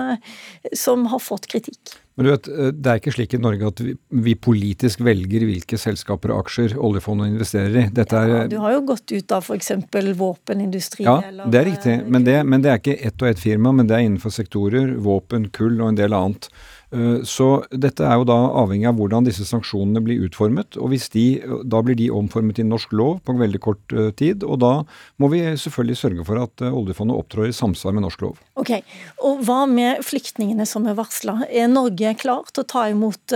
[0.73, 1.99] som har fått kritikk.
[2.17, 3.93] Men du vet, eh, Det er ikke slik i Norge at vi,
[4.25, 7.85] vi politisk velger hvilke selskaper og aksjer oljefondet investerer i.
[7.93, 9.73] Dette ja, du har jo gått ut av f.eks.
[10.17, 11.05] våpenindustri.
[11.05, 11.99] Ja, eller, det er riktig.
[12.09, 14.95] Men det, men det, er ikke ett og ett firma, men det er innenfor sektorer.
[14.97, 16.49] Våpen, kull og en del annet.
[16.95, 20.79] Eh, så dette er jo da avhengig av hvordan disse sanksjonene blir utformet.
[20.79, 21.27] og de,
[21.65, 24.45] Da blir de omformet i norsk lov på veldig kort eh, tid.
[24.45, 24.85] Og da
[25.19, 28.41] må vi selvfølgelig sørge for at eh, oljefondet opptrår i samsvar med norsk lov.
[28.57, 28.79] Ok,
[29.23, 31.43] og Hva med flyktningene som er varsla?
[31.51, 33.35] Er Norge klar til å ta imot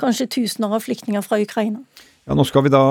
[0.00, 1.82] kanskje tusener av flyktninger fra Ukraina?
[2.28, 2.82] Ja, Nå skal vi da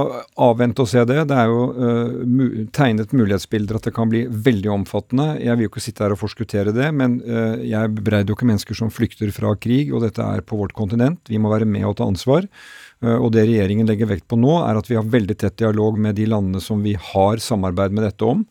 [0.42, 1.20] avvente og se det.
[1.30, 5.28] Det er jo uh, tegnet mulighetsbilder at det kan bli veldig omfattende.
[5.38, 8.50] Jeg vil jo ikke sitte her og forskuttere det, men uh, jeg bebreider jo ikke
[8.50, 11.22] mennesker som flykter fra krig, og dette er på vårt kontinent.
[11.30, 12.50] Vi må være med og ta ansvar.
[12.98, 16.02] Uh, og det regjeringen legger vekt på nå, er at vi har veldig tett dialog
[16.02, 18.42] med de landene som vi har samarbeid med dette om.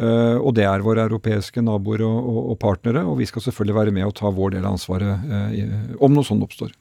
[0.00, 3.92] Og det er våre europeiske naboer og, og, og partnere, og vi skal selvfølgelig være
[3.92, 6.72] med og ta vår del av ansvaret om noe sånt oppstår.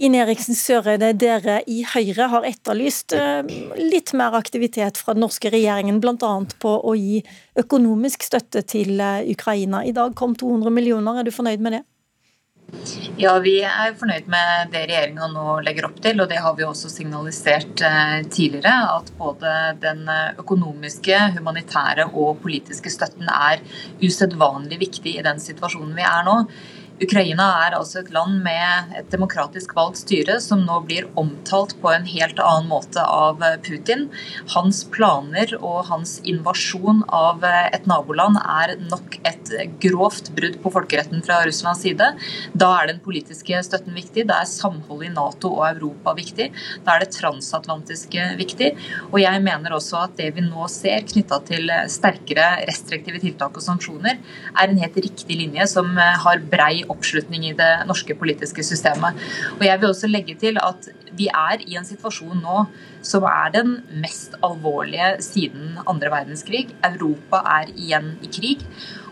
[0.00, 3.42] Ine Eriksen Søreide, dere i Høyre har etterlyst eh,
[3.76, 6.30] litt mer aktivitet fra den norske regjeringen, bl.a.
[6.62, 7.18] på å gi
[7.60, 9.82] økonomisk støtte til eh, Ukraina.
[9.84, 11.82] I dag kom 200 millioner, er du fornøyd med det?
[13.20, 16.64] Ja, vi er fornøyd med det regjeringa nå legger opp til, og det har vi
[16.64, 18.96] også signalisert eh, tidligere.
[18.96, 20.06] At både den
[20.40, 23.60] økonomiske, humanitære og politiske støtten er
[24.00, 26.40] usedvanlig viktig i den situasjonen vi er nå.
[27.00, 31.88] Ukraina er altså et land med et demokratisk valgt styre som nå blir omtalt på
[31.94, 34.10] en helt annen måte av Putin.
[34.52, 41.24] Hans planer og hans invasjon av et naboland er nok et grovt brudd på folkeretten
[41.24, 42.10] fra Russlands side.
[42.52, 46.50] Da er den politiske støtten viktig, da er samholdet i Nato og Europa viktig.
[46.84, 48.74] Da er det transatlantiske viktig.
[49.08, 53.64] Og jeg mener også at det vi nå ser knytta til sterkere restriktive tiltak og
[53.64, 54.20] sanksjoner,
[54.52, 59.18] er en helt riktig linje som har brei oppslutning i det norske politiske systemet.
[59.58, 62.64] Og jeg vil også legge til at vi er i en situasjon nå
[63.06, 66.68] som er den mest alvorlige siden andre verdenskrig.
[66.86, 68.64] Europa er igjen i krig.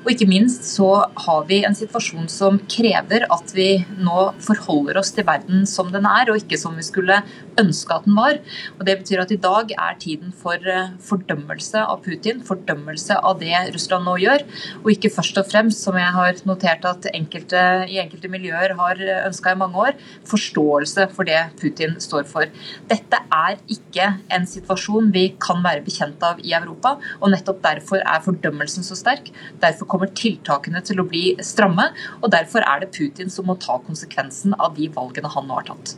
[0.05, 0.89] Og ikke minst så
[1.27, 6.07] har vi en situasjon som krever at vi nå forholder oss til verden som den
[6.09, 7.21] er, og ikke som vi skulle
[7.59, 8.39] ønske at den var.
[8.79, 13.41] Og Det betyr at i dag er tiden for eh, fordømmelse av Putin, fordømmelse av
[13.43, 14.45] det Russland nå gjør,
[14.85, 19.03] og ikke først og fremst, som jeg har notert at enkelte, i enkelte miljøer har
[19.27, 22.47] ønska i mange år, forståelse for det Putin står for.
[22.91, 28.03] Dette er ikke en situasjon vi kan være bekjent av i Europa, og nettopp derfor
[28.05, 29.33] er fordømmelsen så sterk.
[29.63, 31.91] Derfor kommer tiltakene til å bli stramme,
[32.23, 35.69] og derfor er det Putin som må ta konsekvensen av de valgene han nå har
[35.71, 35.97] tatt.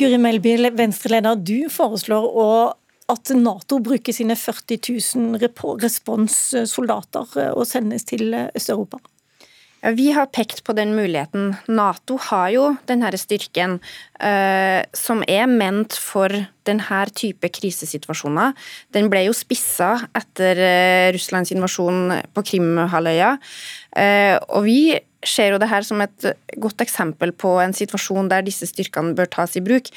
[0.00, 2.48] Guri Melby, Venstre-leder, du foreslår å
[3.12, 4.78] at Nato bruker sine 40
[5.16, 9.02] 000 responssoldater eh, og sendes til eh, Øst-Europa?
[9.82, 11.56] Ja, vi har pekt på den muligheten.
[11.66, 13.80] Nato har jo denne styrken
[14.22, 16.30] eh, som er ment for
[16.68, 18.54] denne type krisesituasjoner.
[18.94, 23.32] Den ble jo spissa etter eh, Russlands invasjon på Krimhalvøya.
[23.98, 24.94] Eh, og vi
[25.26, 26.30] ser jo det her som et
[26.62, 29.90] godt eksempel på en situasjon der disse styrkene bør tas i bruk.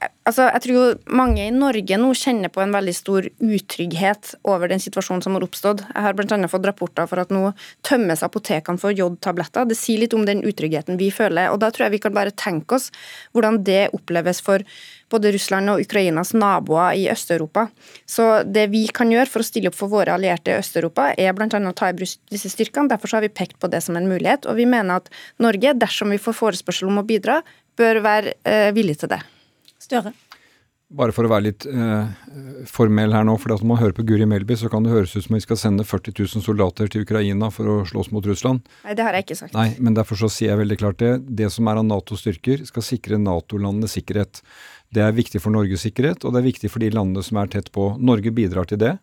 [0.00, 4.80] Altså, jeg tror mange i Norge nå kjenner på en veldig stor utrygghet over den
[4.80, 5.82] situasjonen som har oppstått.
[5.90, 6.38] Jeg har bl.a.
[6.48, 7.50] fått rapporter for at nå
[7.84, 9.66] tømmes apotekene for jodtabletter.
[9.68, 11.50] Det sier litt om den utryggheten vi føler.
[11.52, 12.88] og Da tror jeg vi kan bare tenke oss
[13.34, 14.64] hvordan det oppleves for
[15.12, 17.66] både Russland og Ukrainas naboer i Øst-Europa.
[18.08, 21.34] Så det vi kan gjøre for å stille opp for våre allierte i Øst-Europa, er
[21.36, 21.50] bl.a.
[21.50, 22.88] å ta i bruk disse styrkene.
[22.88, 24.48] Derfor har vi pekt på det som en mulighet.
[24.48, 27.42] Og vi mener at Norge, dersom vi får forespørsel om å bidra,
[27.76, 29.20] bør være eh, villig til det.
[29.90, 30.14] Støre.
[30.90, 32.08] Bare for å være litt eh,
[32.66, 35.22] formell her nå, for når man hører på Guri Melby, så kan det høres ut
[35.22, 38.64] som vi skal sende 40 000 soldater til Ukraina for å slåss mot Russland.
[38.82, 39.54] Nei, det har jeg ikke sagt.
[39.54, 41.12] Nei, men derfor så sier jeg veldig klart det.
[41.38, 44.42] Det som er av Nato-styrker, skal sikre Nato-landenes sikkerhet.
[44.90, 47.54] Det er viktig for Norges sikkerhet, og det er viktig for de landene som er
[47.54, 47.92] tett på.
[48.02, 48.96] Norge bidrar til det.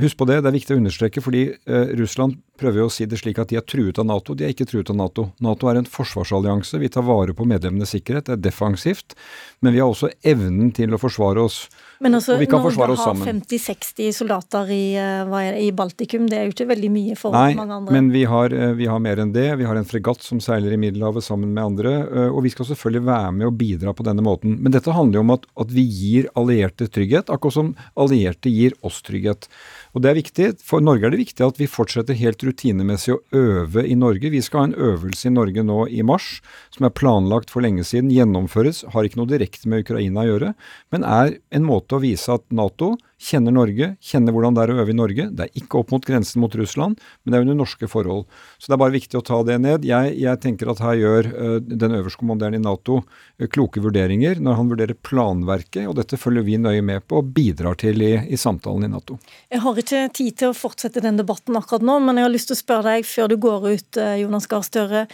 [0.00, 3.18] husk på det, det er viktig å understreke, fordi eh, Russland prøver å si det
[3.20, 4.36] slik at de er truet av Nato.
[4.36, 5.30] De er ikke truet av Nato.
[5.42, 6.78] Nato er en forsvarsallianse.
[6.82, 8.28] Vi tar vare på medlemmenes sikkerhet.
[8.28, 9.16] Det er defensivt.
[9.64, 11.64] Men vi har også evnen til å forsvare oss.
[12.00, 13.42] Men altså, og vi kan Norge forsvare oss har sammen.
[13.44, 16.28] 50-60 soldater i, eh, i Baltikum.
[16.30, 17.92] Det er jo ikke veldig mye for Nei, mange andre.
[17.92, 19.48] Nei, men vi har, eh, vi har mer enn det.
[19.60, 21.92] Vi har en fregatt som seiler i Middelhavet sammen med andre.
[22.08, 24.58] eh, Og vi skal selvfølgelig være med og bidra på denne måten.
[24.60, 28.72] Men dette handler jo om at, at vi gir allierte trygghet, akkurat som allierte gir
[28.82, 29.48] oss trygghet.
[29.94, 30.48] Og det er viktig.
[30.62, 34.32] For Norge er det viktig at vi fortsetter helt rutinemessig å øve i Norge.
[34.32, 36.38] Vi skal ha en øvelse i Norge nå i mars,
[36.74, 38.84] som er planlagt for lenge siden, gjennomføres.
[38.92, 40.54] Har ikke noe direkte med Ukraina å gjøre,
[40.92, 44.78] men er en måte å vise at Nato kjenner Norge, kjenner hvordan det er å
[44.82, 45.26] øve i Norge.
[45.36, 48.24] Det er ikke opp mot grensen mot Russland, men det er under norske forhold.
[48.56, 49.84] Så det er bare viktig å ta det ned.
[49.88, 54.58] Jeg, jeg tenker at her gjør uh, den øverstkommanderende i Nato uh, kloke vurderinger når
[54.60, 58.40] han vurderer planverket, og dette følger vi nøye med på og bidrar til i, i
[58.40, 59.20] samtalen i Nato.
[59.52, 62.50] Jeg har ikke tid til å fortsette den debatten akkurat nå, men jeg har lyst
[62.50, 65.06] til å spørre deg før du går ut, eh, Jonas Gahr Støre.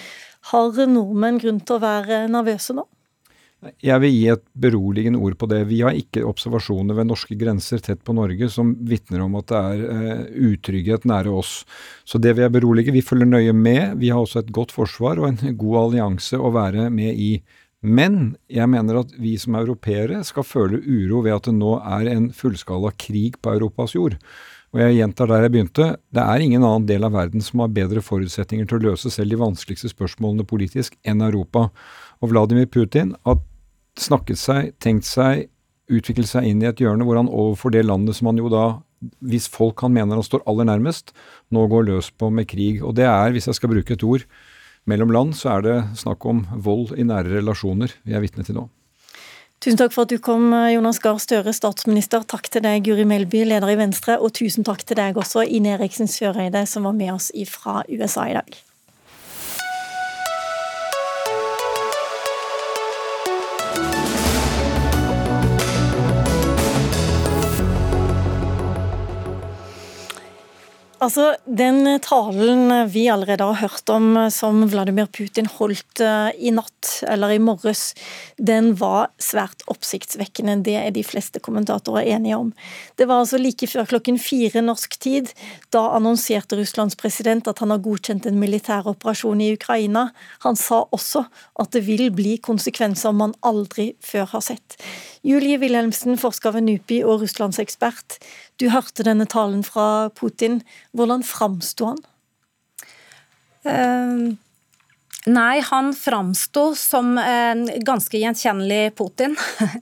[0.53, 2.87] Har nordmenn grunn til å være nervøse nå?
[3.83, 5.63] Jeg vil gi et beroligende ord på det.
[5.71, 9.61] Vi har ikke observasjoner ved norske grenser tett på Norge som vitner om at det
[9.61, 11.63] er uh, utrygghet nære oss.
[12.05, 12.95] Så det vil jeg berolige.
[12.95, 13.97] Vi følger nøye med.
[14.03, 17.31] Vi har også et godt forsvar og en god allianse å være med i.
[17.87, 22.13] Men jeg mener at vi som europeere skal føle uro ved at det nå er
[22.13, 24.19] en fullskala krig på Europas jord.
[24.75, 27.73] Og jeg gjentar der jeg begynte, det er ingen annen del av verden som har
[27.73, 31.71] bedre forutsetninger til å løse selv de vanskeligste spørsmålene politisk enn Europa.
[32.23, 33.39] Og Vladimir Putin har
[34.01, 35.47] snakket seg, tenkt seg,
[35.93, 38.67] utviklet seg inn i et hjørne hvor han overfor det landet som han jo da,
[39.25, 41.13] hvis folk han mener han står aller nærmest,
[41.53, 42.83] nå går løs på med krig.
[42.83, 44.25] Og det er, hvis jeg skal bruke et ord,
[44.87, 48.61] mellom land, så er det snakk om vold i nære relasjoner vi er vitne til
[48.61, 48.69] nå.
[49.63, 52.23] Tusen takk for at du kom, Jonas Gahr Støre, statsminister.
[52.29, 54.19] Takk til deg, Guri Melby, leder i Venstre.
[54.21, 58.29] Og tusen takk til deg også, Ine Eriksen Søreide, som var med oss fra USA
[58.31, 58.66] i dag.
[70.97, 77.35] Altså, Den talen vi allerede har hørt om som Vladimir Putin holdt i natt, eller
[77.35, 77.91] i morges,
[78.41, 80.63] den var svært oppsiktsvekkende.
[80.65, 82.55] Det er de fleste kommentatorer enige om.
[82.97, 85.35] Det var altså like før klokken fire norsk tid.
[85.69, 90.09] Da annonserte Russlands president at han har godkjent en militær operasjon i Ukraina.
[90.47, 91.27] Han sa også
[91.61, 94.81] at det vil bli konsekvenser man aldri før har sett.
[95.27, 98.21] Julie Wilhelmsen, forsker ved NUPI og russlandsekspert.
[98.57, 100.63] Du hørte denne talen fra Putin.
[100.97, 102.01] Hvordan framsto han?
[103.67, 104.33] Uh,
[105.27, 109.37] nei, han framsto som en ganske gjenkjennelig Putin.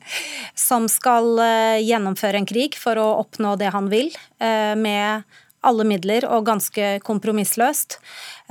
[0.68, 4.10] som skal uh, gjennomføre en krig for å oppnå det han vil,
[4.42, 5.22] uh, med
[5.64, 7.94] alle midler og ganske kompromissløst.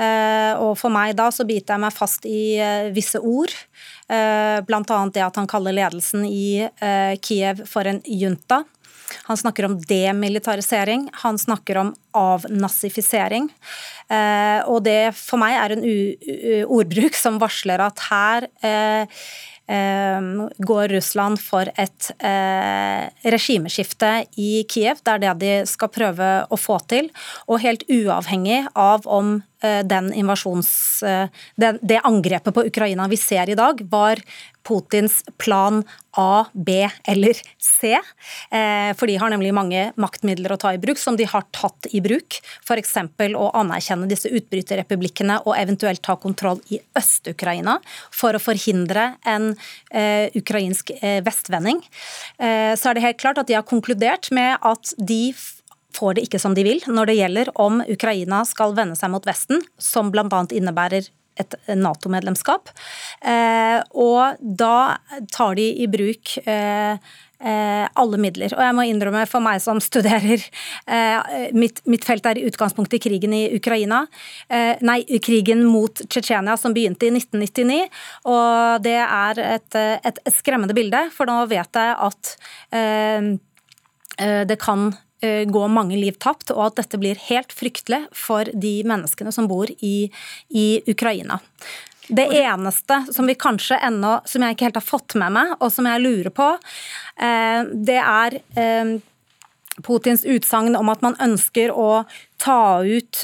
[0.01, 2.57] Og for meg da så biter jeg meg fast i
[2.95, 3.53] visse ord.
[4.09, 4.97] Bl.a.
[5.13, 6.65] det at han kaller ledelsen i
[7.21, 8.63] Kiev for en junta.
[9.27, 13.49] Han snakker om demilitarisering, han snakker om avnazifisering.
[14.11, 15.87] Eh, og det for meg er en
[16.67, 19.23] ordbruk som varsler at her eh,
[19.71, 20.27] eh,
[20.67, 22.11] går Russland for et
[23.23, 25.01] regimeskifte i Kiev.
[25.03, 27.09] Det er det de skal prøve å få til.
[27.47, 30.69] Og helt uavhengig av om den invasjons...
[31.55, 34.19] Det, det angrepet på Ukraina vi ser i dag, var
[34.63, 35.81] Putins plan
[36.17, 37.95] A, B eller C.
[38.95, 42.03] For de har nemlig mange maktmidler å ta i bruk, som de har tatt i
[42.05, 42.37] bruk.
[42.61, 42.93] F.eks.
[43.33, 47.79] å anerkjenne disse utbryterrepublikkene og eventuelt ta kontroll i Øst-Ukraina
[48.13, 51.81] for å forhindre en uh, ukrainsk uh, vestvending.
[52.37, 55.33] Så er det helt klart at de har konkludert med at de
[55.97, 59.25] får det ikke som de vil når det gjelder om Ukraina skal vende seg mot
[59.27, 60.27] Vesten, som bl.a.
[60.51, 62.71] innebærer et Nato-medlemskap.
[63.93, 64.77] Og da
[65.33, 66.37] tar de i bruk
[67.43, 68.53] alle midler.
[68.55, 70.39] Og jeg må innrømme for meg som studerer
[71.51, 74.05] mitt, mitt felt er i utgangspunktet krigen i Ukraina.
[74.85, 77.81] Nei, krigen mot Tsjetsjenia som begynte i 1999.
[78.31, 82.35] Og det er et, et skremmende bilde, for nå vet jeg at
[84.47, 84.93] det kan
[85.47, 89.71] gå mange liv tapt, og at dette blir helt fryktelig for de menneskene som bor
[89.79, 90.09] i,
[90.49, 91.39] i Ukraina.
[92.07, 95.71] Det eneste som vi kanskje ennå, som jeg ikke helt har fått med meg, og
[95.71, 96.49] som jeg lurer på,
[97.71, 98.35] det er
[99.87, 102.03] Putins utsagn om at man ønsker å
[102.43, 103.23] ta ut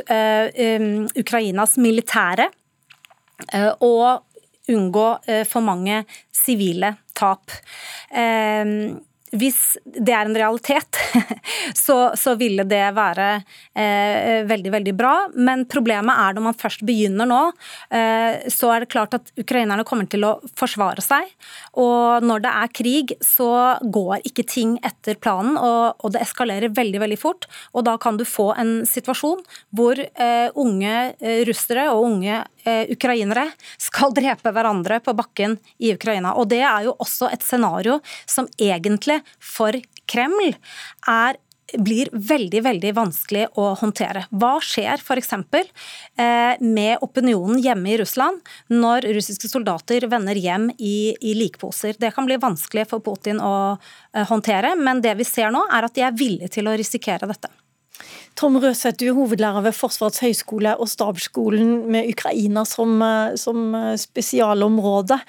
[1.20, 2.48] Ukrainas militære
[3.84, 4.24] og
[4.72, 5.08] unngå
[5.50, 7.52] for mange sivile tap
[9.38, 10.98] hvis det er en realitet,
[11.86, 13.28] så, så ville det være
[13.78, 15.14] eh, veldig, veldig bra.
[15.36, 17.42] Men problemet er når man først begynner nå,
[17.94, 21.30] eh, så er det klart at ukrainerne kommer til å forsvare seg.
[21.80, 23.52] Og når det er krig, så
[23.84, 27.50] går ikke ting etter planen, og, og det eskalerer veldig, veldig fort.
[27.74, 29.44] Og da kan du få en situasjon
[29.76, 33.46] hvor eh, unge eh, russere og unge eh, ukrainere
[33.80, 36.34] skal drepe hverandre på bakken i Ukraina.
[36.40, 38.00] Og det er jo også et scenario
[38.30, 39.78] som egentlig for
[40.10, 40.56] Kreml
[41.08, 41.40] er
[41.78, 44.26] blir veldig veldig vanskelig å håndtere.
[44.32, 45.34] Hva skjer f.eks.
[45.34, 48.42] Eh, med opinionen hjemme i Russland
[48.74, 51.98] når russiske soldater vender hjem i, i likposer?
[52.00, 55.88] Det kan bli vanskelig for Putin å eh, håndtere, men det vi ser nå er
[55.88, 57.52] at de er villige til å risikere dette.
[58.40, 63.74] Tom Røseth, du er hovedlærer ved Forsvarets høgskole og stabsskolen med Ukraina som, eh, som
[64.00, 65.20] spesialområde.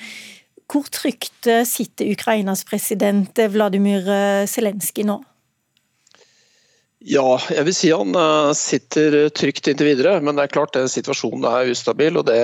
[0.71, 5.19] Hvor trygt eh, sitter Ukrainas president eh, Vladimir eh, Zelenskyj nå?
[7.01, 8.13] Ja, jeg vil si han
[8.53, 12.19] sitter trygt inntil videre, men det er klart det, situasjonen er ustabil.
[12.21, 12.37] og det,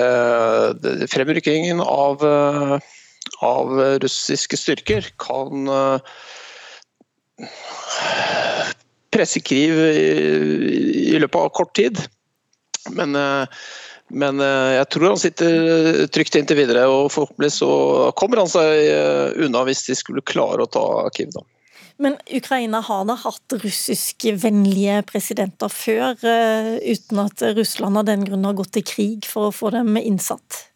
[0.80, 2.24] det Fremrykkingen av,
[3.44, 5.68] av, russiske styrker kan
[9.12, 10.08] presse Kriv i,
[11.12, 12.00] i løpet av kort tid.
[12.96, 13.12] Men
[14.08, 17.70] men eh, jeg tror han sitter trygt inntil videre, og forhåpentligvis så
[18.18, 20.86] kommer han seg eh, unna hvis de skulle klare å ta
[21.16, 21.34] Kiev.
[21.34, 21.42] da.
[22.02, 28.46] Men Ukraina har da hatt russiskvennlige presidenter før, eh, uten at Russland av den grunn
[28.46, 30.66] har gått til krig for å få dem innsatt?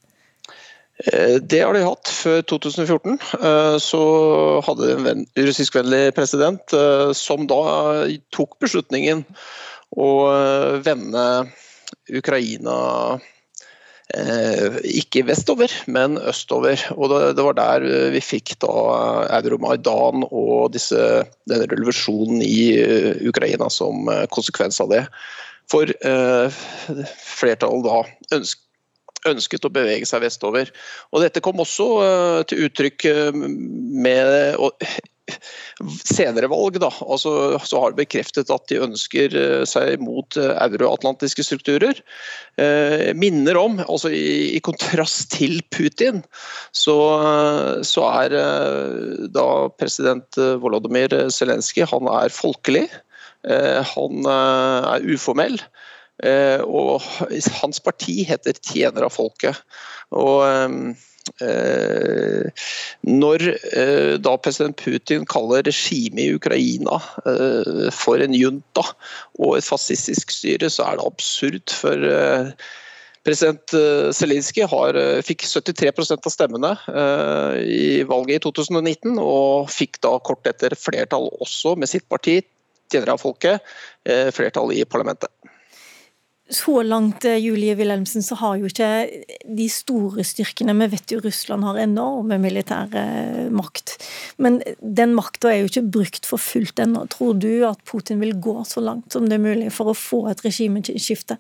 [1.01, 2.11] Det har de hatt.
[2.13, 3.15] Før 2014
[3.81, 4.01] så
[4.67, 6.75] hadde de en russiskvennlig president
[7.17, 7.63] som da
[8.37, 9.23] tok beslutningen
[9.97, 10.11] å
[10.85, 11.25] vende
[12.19, 12.77] Ukraina
[14.15, 16.81] eh, ikke vestover, men østover.
[16.97, 18.73] Og det, var der vi fikk da
[19.41, 25.05] Euromaidan og disse, denne revolusjonen i uh, Ukraina som uh, konsekvens av det.
[25.71, 26.63] For uh,
[27.39, 28.03] flertallet da
[29.31, 30.71] ønsket å bevege seg vestover.
[31.13, 31.87] Og Dette kom også
[32.49, 33.05] til uttrykk
[33.37, 34.57] med
[36.05, 37.33] senere valg da, altså,
[37.65, 42.01] så har de bekreftet at de ønsker eh, seg mot eh, euroatlantiske strukturer.
[42.61, 46.23] Eh, minner om, altså i, i, kontrast til Putin,
[46.77, 46.99] så,
[47.87, 49.47] så er eh, da
[49.81, 52.89] president Volodymyr Zelenskyj han er folkelig.
[53.49, 55.63] Eh, han er uformell.
[56.69, 57.01] og
[57.63, 59.57] hans parti heter Tjener av folket.
[60.13, 61.09] Og Eh,
[63.07, 68.85] når eh, da president Putin kaller regimet i Ukraina eh, for en junta
[69.41, 71.75] og et fascistisk styre, så er det absurd.
[71.81, 71.97] For
[73.25, 73.75] president
[74.17, 74.67] Zelinskyj
[75.27, 76.71] fikk 73% av stemmene
[77.61, 82.41] i valget i 2019, og fikk da kort etter flertall også med sitt parti,
[82.91, 83.15] Tjenere
[84.35, 85.31] flertall i parlamentet
[86.51, 88.89] så langt eh, Julie Wilhelmsen, så har jo ikke
[89.47, 93.97] de store styrkene Vi vet jo Russland har enorme militære eh, makt.
[94.43, 97.07] Men den makta er jo ikke brukt for fullt ennå.
[97.13, 100.25] Tror du at Putin vil gå så langt som det er mulig for å få
[100.33, 101.39] et regimeskifte?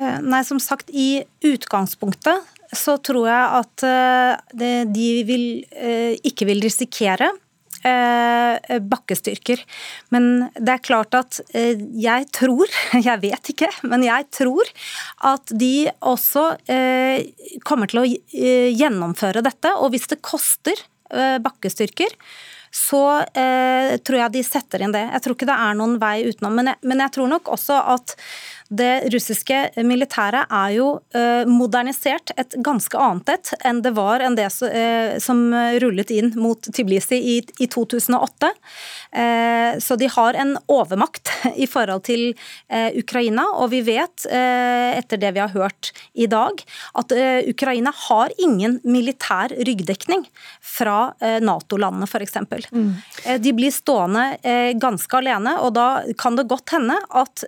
[0.00, 3.82] Eh, nei, som sagt, i utgangspunktet så tror jeg at
[4.94, 5.46] de vil,
[6.22, 7.32] ikke vil risikere
[7.82, 9.62] bakkestyrker.
[10.14, 12.70] Men det er klart at eh, jeg tror,
[13.08, 14.70] jeg vet ikke, men jeg tror
[15.32, 17.30] at de også eh,
[17.66, 19.74] kommer til å gjennomføre dette.
[19.80, 22.12] Og hvis det koster bakkestyrker,
[22.70, 23.02] så
[23.34, 25.02] eh, tror jeg de setter inn det.
[25.02, 26.54] Jeg tror ikke det er noen vei utenom.
[26.54, 28.14] Men jeg, men jeg tror nok også at
[28.70, 34.36] det russiske militæret er jo eh, modernisert et ganske annet et enn det var enn
[34.38, 35.40] det eh, som
[35.82, 38.52] rullet inn mot Tiblisi i, i 2008.
[39.10, 42.30] Eh, så de har en overmakt i forhold til
[42.70, 46.60] Ukraina, og vi vet, etter det vi har hørt i dag,
[46.98, 47.12] at
[47.48, 50.22] Ukraina har ingen militær ryggdekning
[50.62, 51.12] fra
[51.42, 52.36] Nato-landene, f.eks.
[52.70, 52.90] Mm.
[53.42, 54.24] De blir stående
[54.80, 55.88] ganske alene, og da
[56.20, 57.44] kan det godt hende at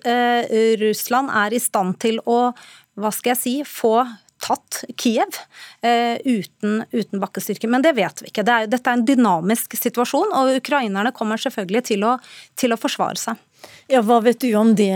[0.83, 2.53] Russland Russland er i stand til å
[2.97, 4.05] hva skal jeg si, få
[4.43, 5.37] tatt Kiev
[5.85, 7.69] eh, uten, uten bakkestyrke.
[7.69, 8.43] Men det vet vi ikke.
[8.43, 12.17] Det er, dette er en dynamisk situasjon, og ukrainerne kommer selvfølgelig til å,
[12.59, 13.41] til å forsvare seg.
[13.93, 14.93] Ja, Hva vet du om det,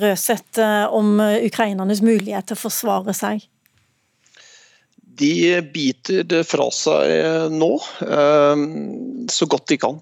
[0.00, 3.48] Røseth, eh, om ukrainernes mulighet til å forsvare seg?
[5.16, 5.34] De
[5.72, 7.72] biter det fra seg nå,
[8.06, 8.66] eh,
[9.32, 10.00] så godt de kan.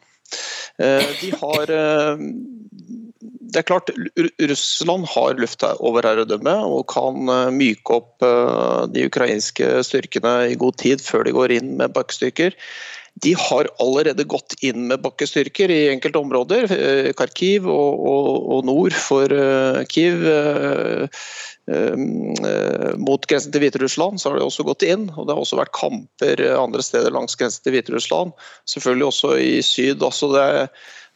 [0.83, 1.75] Eh, de har
[3.55, 3.91] det er klart,
[4.51, 11.05] Russland har luftoverherredømme og kan eh, myke opp eh, de ukrainske styrkene i god tid
[11.05, 12.57] før de går inn med bakkestyrker.
[13.23, 16.67] de har allerede gått inn med bakkestyrker i enkelte områder.
[17.15, 19.31] Kharkiv og, og, og nord for
[19.87, 20.27] Kiev.
[22.99, 25.07] Mot grensen til Hviterussland så har de også gått inn.
[25.15, 28.35] og Det har også vært kamper andre steder langs grensen til Hviterussland.
[28.75, 30.03] Selvfølgelig også i syd.
[30.03, 30.49] Altså det,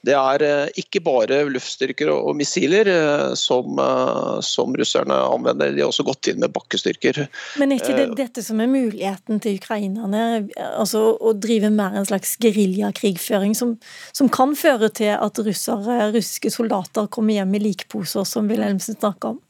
[0.06, 5.82] det er eh, ikke bare luftstyrker og missiler eh, som, eh, som, russerne anvender, de
[5.82, 7.24] har også gått inn med bakkestyrker.
[7.58, 10.22] Men er ikke det dette som er muligheten til ukrainerne?
[10.68, 13.74] Altså Å drive mer en slags geriljakrigføring som,
[14.14, 19.34] som kan føre til at russere, russiske soldater kommer hjem i likposer, som Wilhelmsen snakka
[19.34, 19.42] om?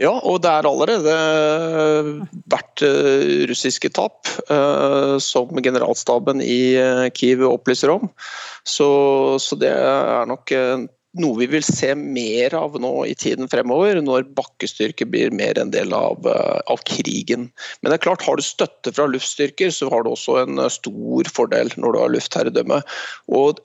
[0.00, 1.14] Ja, og det er allerede
[2.50, 8.08] vært eh, russiske tap, eh, som generalstaben i eh, Kiev opplyser om.
[8.64, 8.88] Så,
[9.42, 10.54] så det er nok
[11.20, 15.72] noe vi vil se mer av nå i tiden fremover, når bakkestyrker blir mer en
[15.74, 17.50] del av, av, krigen.
[17.80, 21.28] Men det er klart, har du støtte fra luftstyrker, så har du også en stor
[21.36, 22.80] fordel når du har luftherredømme.
[23.28, 23.60] Og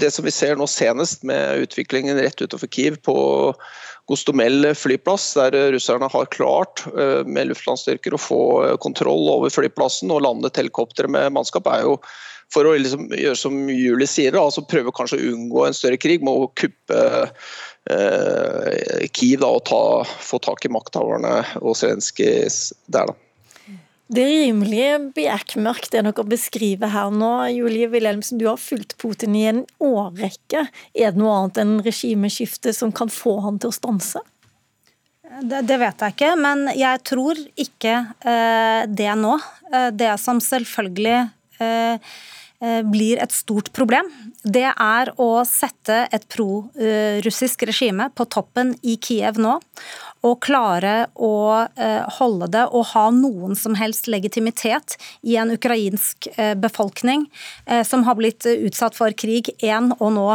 [0.00, 3.16] Det som vi ser nå senest med utviklingen rett utenfor Kiev på
[4.10, 10.10] Gostomel flyplass, der russerne har klart eh, med luftlandstyrker å få eh, kontroll over flyplassen
[10.10, 11.94] og landet helikoptre med mannskap, er jo
[12.50, 16.24] for å liksom gjøre som Julie sier, altså prøve kanskje å unngå en større krig
[16.26, 17.00] med å kuppe
[17.90, 23.12] eh, Kiev da, og ta, få tak i makthaverne og Zelenskyj der.
[23.12, 23.18] da.
[24.10, 27.30] Det er rimelig bekmørkt det dere beskriver her nå.
[27.54, 30.66] Julie Wilhelmsen, du har fulgt Putin i en årrekke.
[30.98, 34.26] Er det noe annet enn regimeskifte som kan få han til å stanse?
[35.46, 37.92] Det, det vet jeg ikke, men jeg tror ikke
[38.26, 39.36] eh, det nå.
[39.70, 41.28] Eh, det som selvfølgelig
[41.60, 42.00] Eh,
[42.60, 44.08] blir et stort problem,
[44.44, 49.54] det er å sette et pro-russisk regime på toppen i Kiev nå.
[50.28, 51.32] Og klare å
[51.64, 57.24] eh, holde det og ha noen som helst legitimitet i en ukrainsk eh, befolkning
[57.88, 60.28] som har blitt utsatt for krig én og nå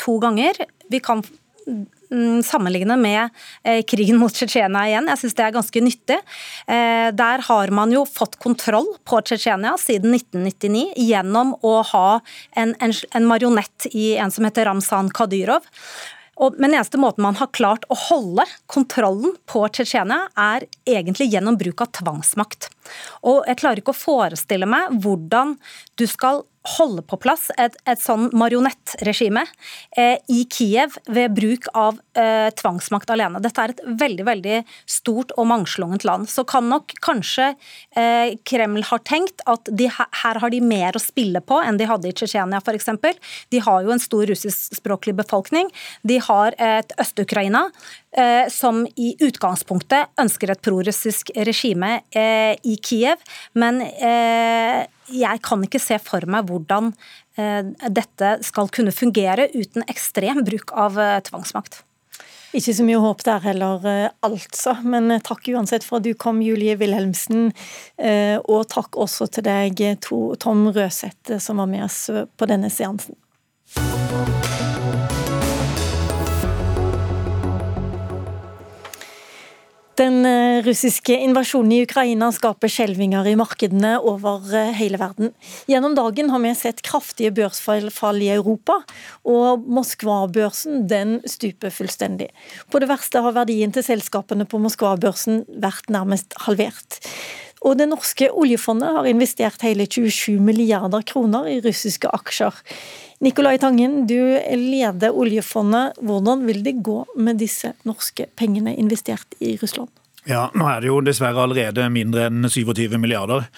[0.00, 0.64] to ganger.
[0.88, 1.20] Vi kan
[2.44, 3.28] sammenligne med
[3.62, 5.08] eh, krigen mot Tsjetsjenia igjen.
[5.12, 6.18] Jeg syns det er ganske nyttig.
[6.66, 12.20] Eh, der har man jo fått kontroll på Tsjetsjenia siden 1999 gjennom å ha
[12.56, 15.66] en, en, en marionett i en som heter Ramzan Kadyrov.
[16.38, 21.58] Og, men eneste måten man har klart å holde kontrollen på Tsjetsjenia, er egentlig gjennom
[21.58, 22.70] bruk av tvangsmakt.
[23.26, 25.56] Og jeg klarer ikke å forestille meg hvordan
[25.98, 26.44] du skal
[26.76, 29.44] holde på plass et, et sånn marionettregime
[29.96, 33.40] eh, i Kiev ved bruk av eh, tvangsmakt alene.
[33.44, 34.58] Dette er et veldig veldig
[34.88, 36.28] stort og mangslungent land.
[36.30, 37.52] Så kan nok kanskje
[37.96, 41.88] eh, Kreml har tenkt at de, her har de mer å spille på enn de
[41.88, 42.90] hadde i Tsjetsjenia f.eks.
[43.52, 45.70] De har jo en stor russiskspråklig befolkning.
[46.02, 48.07] De har et Øst-Ukraina eh,
[48.48, 53.20] som i utgangspunktet ønsker et prorussisk regime eh, i Kiev.
[53.52, 56.92] men eh, jeg kan ikke se for meg hvordan
[57.38, 61.82] eh, dette skal kunne fungere uten ekstrem bruk av eh, tvangsmakt.
[62.56, 64.78] Ikke så mye håp der heller, eh, altså.
[64.84, 67.50] Men takk uansett for at du kom, Julie Wilhelmsen.
[68.48, 69.82] Og takk også til deg,
[70.40, 73.18] Tom Røseth, som var med oss på denne seansen.
[79.98, 85.32] Den eh, russiske invasjonen i Ukraina skaper skjelvinger i markedene over eh, hele verden.
[85.66, 88.76] Gjennom dagen har vi sett kraftige børsfall i Europa,
[89.26, 92.30] og Moskva-børsen den stuper fullstendig.
[92.70, 97.00] På det verste har verdien til selskapene på Moskva-børsen vært nærmest halvert.
[97.66, 102.54] Og det norske oljefondet har investert hele 27 milliarder kroner i russiske aksjer.
[103.24, 105.98] Nicolai Tangen, du leder oljefondet.
[105.98, 109.90] Hvordan vil det gå med disse norske pengene investert i Russland?
[110.28, 113.48] Ja, Nå er det jo dessverre allerede mindre enn 27 milliarder.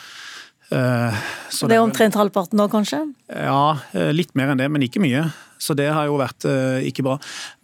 [0.70, 3.02] Eh, så det er omtrent halvparten nå, kanskje?
[3.26, 5.26] Ja, eh, litt mer enn det, men ikke mye.
[5.60, 7.18] Så det har jo vært uh, ikke bra.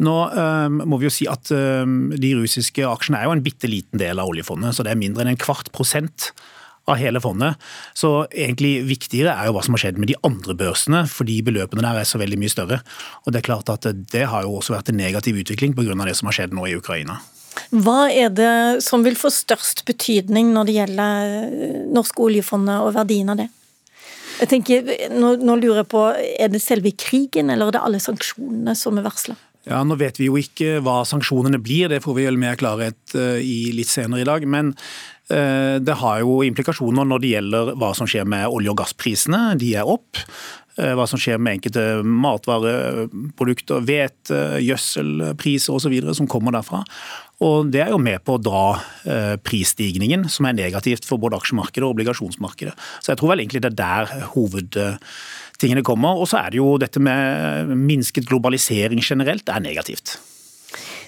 [0.04, 3.70] Nå um, må vi jo si at um, de russiske aksjene er jo en bitte
[3.72, 6.34] liten del av oljefondet, så det er mindre enn en kvart prosent
[6.86, 7.56] av hele fondet.
[7.96, 11.82] Så egentlig viktigere er jo hva som har skjedd med de andre børsene, fordi beløpene
[11.82, 12.82] der er så veldig mye større.
[13.24, 15.96] Og det er klart at det har jo også vært en negativ utvikling pga.
[16.04, 17.18] det som har skjedd nå i Ukraina.
[17.70, 23.32] Hva er det som vil få størst betydning når det gjelder norske oljefondet og verdien
[23.32, 23.48] av det?
[24.36, 28.00] Jeg tenker, nå, nå lurer jeg på, Er det selve krigen, eller er det alle
[28.04, 29.36] sanksjonene som er varsla?
[29.66, 33.16] Ja, Nå vet vi jo ikke hva sanksjonene blir, det får vi vel mer klarhet
[33.18, 34.44] eh, i litt senere i dag.
[34.46, 34.74] Men
[35.26, 39.58] Eh, det har jo implikasjoner når det gjelder hva som skjer med olje- og gassprisene.
[39.58, 40.22] De er opp.
[40.76, 45.94] hva som skjer med enkelte matvareprodukter, hvete, gjødselpriser osv.
[46.12, 46.82] som kommer derfra.
[47.44, 51.84] Og Det er jo med på å dra prisstigningen, som er negativt for både aksjemarkedet
[51.84, 52.72] og obligasjonsmarkedet.
[53.04, 56.16] Så jeg tror vel egentlig det er der hovedtingene kommer.
[56.16, 60.16] Og så er det jo dette med minsket globalisering generelt er negativt.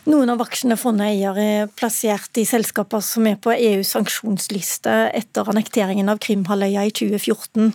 [0.09, 5.51] Noen av aksjene fondet eier er plassert i selskaper som er på EUs sanksjonsliste etter
[5.51, 7.74] annekteringen av Krimhalvøya i 2014.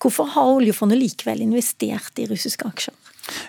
[0.00, 2.96] Hvorfor har oljefondet likevel investert i russiske aksjer?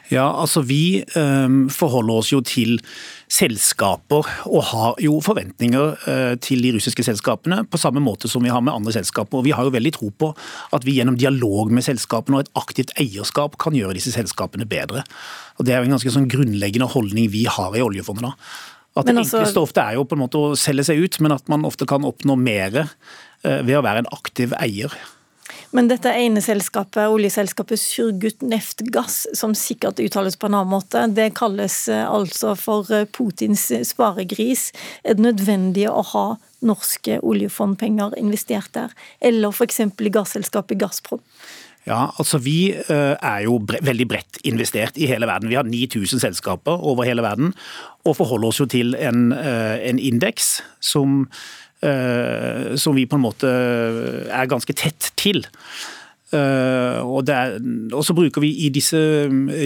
[0.09, 2.79] Ja, altså Vi um, forholder oss jo til
[3.27, 8.51] selskaper og har jo forventninger uh, til de russiske selskapene, på samme måte som vi
[8.53, 9.39] har med andre selskaper.
[9.39, 10.31] Og Vi har jo veldig tro på
[10.73, 15.03] at vi gjennom dialog med selskapene og et aktivt eierskap kan gjøre disse selskapene bedre.
[15.59, 18.31] Og Det er jo en ganske sånn grunnleggende holdning vi har i oljefondet.
[18.31, 18.33] da.
[18.97, 21.35] At Det altså, enkleste ofte er jo på en måte å selge seg ut, men
[21.35, 24.93] at man ofte kan oppnå mer uh, ved å være en aktiv eier.
[25.77, 31.27] Men dette ene selskapet, oljeselskapet Surgut Neftgass, som sikkert uttales på en annen måte, det
[31.37, 34.71] kalles eh, altså for eh, Putins sparegris.
[35.05, 36.25] Er det nødvendig å ha
[36.65, 39.83] norske oljefondpenger investert der, eller f.eks.
[39.85, 41.21] i gasselskapet Gazprom?
[41.85, 45.51] Ja, altså Vi eh, er jo bre veldig bredt investert i hele verden.
[45.53, 47.53] Vi har 9000 selskaper over hele verden,
[48.01, 51.27] og forholder oss jo til en, en indeks som
[51.79, 53.49] som vi på en måte
[54.33, 55.43] er ganske tett til.
[56.27, 57.53] Uh, og, er,
[57.95, 58.99] og, så bruker vi i disse,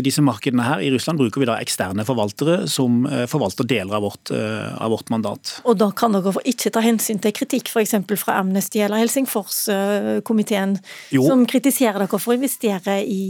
[0.05, 4.03] disse, markedene her i Russland bruker vi da eksterne forvaltere som uh, forvalter deler av
[4.05, 5.55] vårt, uh, av vårt, mandat.
[5.65, 7.95] Og da kan dere ikke ta hensyn til kritikk f.eks.
[8.21, 10.75] fra Amnesty eller Helsingforskomiteen,
[11.15, 13.23] som kritiserer dere for å investere i,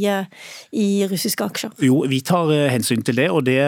[0.76, 1.72] i, russiske aksjer?
[1.88, 3.30] Jo, vi tar hensyn til det.
[3.32, 3.62] Og det,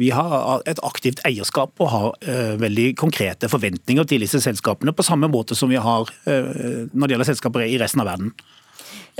[0.00, 5.30] vi har et aktivt eierskap og har veldig konkrete forventninger til disse selskapene, på samme
[5.30, 8.34] måte som vi har når det gjelder selskaper i resten av verden.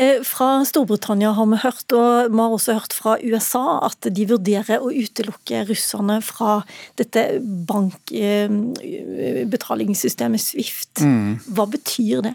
[0.00, 4.24] Eh, fra Storbritannia har vi hørt, og vi har også hørt fra USA, at de
[4.30, 6.64] vurderer å utelukke russerne fra
[6.96, 11.04] dette bankbetalingssystemet eh, Swift.
[11.04, 11.36] Mm.
[11.52, 12.32] Hva betyr det?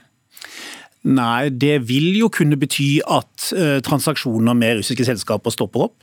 [1.08, 5.98] Nei, Det vil jo kunne bety at uh, transaksjoner med russiske selskaper stopper opp.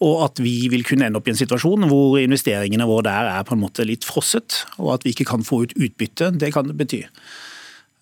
[0.00, 3.42] Og at vi vil kunne ende opp i en situasjon hvor investeringene våre der er
[3.46, 6.26] på en måte litt frosset, og at vi ikke kan få ut utbytte.
[6.38, 7.02] Det kan det bety.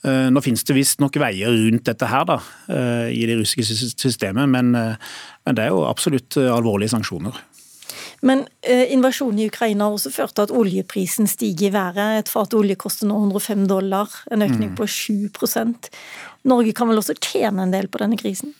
[0.06, 2.38] Eh, nå finnes det visstnok veier rundt dette her da,
[2.70, 4.96] eh, i det russiske systemet, men, eh,
[5.46, 7.34] men det er jo absolutt alvorlige sanksjoner.
[8.22, 12.20] Men eh, invasjonen i Ukraina har også ført til at oljeprisen stiger i været.
[12.20, 14.78] Et fat olje koster nå 105 dollar, en økning mm.
[14.78, 15.90] på 7%
[16.46, 18.54] Norge kan vel også tjene en del på denne krisen?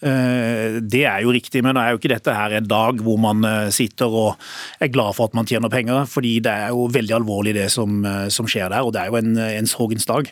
[0.00, 3.18] Eh, det er jo riktig, men det er jo ikke dette her en dag hvor
[3.20, 4.40] man eh, sitter og
[4.80, 6.06] er glad for at man tjener penger.
[6.08, 9.12] fordi det er jo veldig alvorlig det som, eh, som skjer der, og det er
[9.12, 10.30] jo en, en sorgens dag.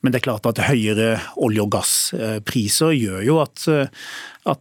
[0.00, 3.68] Men det er klart at høyere olje- og gasspriser gjør jo at,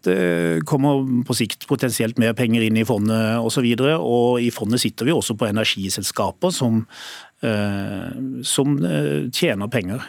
[0.03, 3.63] det kommer på sikt potensielt mer penger inn i fondet osv.
[3.63, 6.83] Og, så og i fondet sitter vi også på energiselskaper som,
[8.43, 8.75] som
[9.31, 10.03] tjener penger.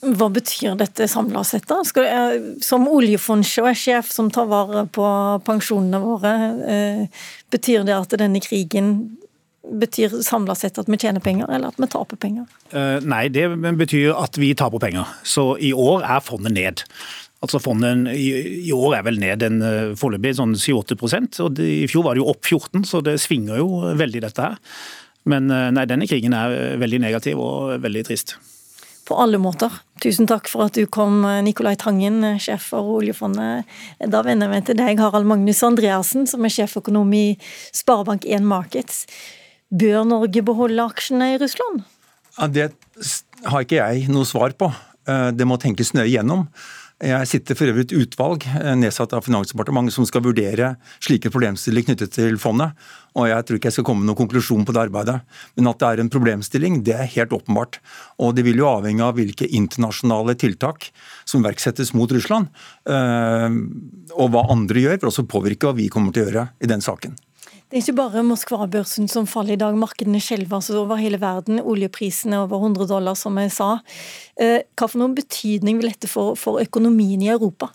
[0.00, 1.66] Hva betyr dette samla sett?
[1.68, 1.82] da?
[1.84, 5.06] Jeg, som oljefondsjef som tar vare på
[5.44, 6.34] pensjonene våre,
[6.64, 8.94] eh, betyr det at denne krigen
[9.60, 12.46] betyr samla sett at vi tjener penger, eller at vi taper penger?
[12.72, 13.44] Uh, nei, det
[13.76, 15.10] betyr at vi taper penger.
[15.22, 16.84] Så i år er fondet ned.
[17.44, 19.62] Altså Fondet i, år er vel ned en
[19.96, 23.94] foreløpig sånn 7-8 og I fjor var det jo opp 14 så det svinger jo
[23.96, 24.58] veldig dette her.
[25.24, 28.36] Men nei, denne krigen er veldig negativ og veldig trist
[29.10, 29.74] på alle måter.
[30.00, 33.68] Tusen takk for at du kom, Nicolai Tangen, sjef for oljefondet.
[34.00, 37.24] Da vender jeg meg til deg, Harald Magnus Andreassen, som er sjeføkonom i
[37.76, 39.04] Sparebank1 Markets.
[39.70, 41.84] Bør Norge beholde aksjene i Russland?
[42.38, 42.70] Ja, det
[43.46, 44.70] har ikke jeg noe svar på.
[45.08, 46.46] Eh, det må tenkes nøye gjennom.
[47.00, 51.94] Jeg sitter for øvrig et utvalg eh, nedsatt av Finansdepartementet som skal vurdere slike problemstillinger
[51.94, 52.74] knyttet til fondet.
[53.16, 55.16] og Jeg tror ikke jeg skal komme med noen konklusjon på det arbeidet.
[55.56, 57.80] Men at det er en problemstilling, det er helt åpenbart.
[58.20, 60.90] Og Det vil jo avhenge av hvilke internasjonale tiltak
[61.24, 62.52] som iverksettes mot Russland.
[62.84, 63.48] Eh,
[64.20, 66.84] og hva andre gjør, vil også påvirke hva vi kommer til å gjøre i den
[66.84, 67.16] saken.
[67.70, 69.76] Det er ikke bare Moskva-børsen som faller i dag.
[69.78, 71.60] Markedene skjelver altså over hele verden.
[71.62, 73.68] Oljeprisene over 100 dollar, som jeg sa.
[74.34, 77.68] Eh, hva for noen betydning vil dette få for økonomien i Europa?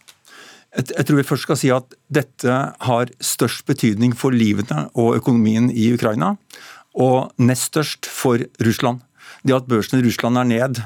[0.75, 2.57] Jeg tror vi først skal si at dette
[2.89, 6.33] har størst betydning for livene og økonomien i Ukraina.
[6.99, 8.99] Og nest størst for Russland.
[9.47, 10.83] Det at børsen i Russland er ned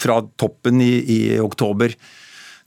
[0.00, 1.92] fra toppen i, i oktober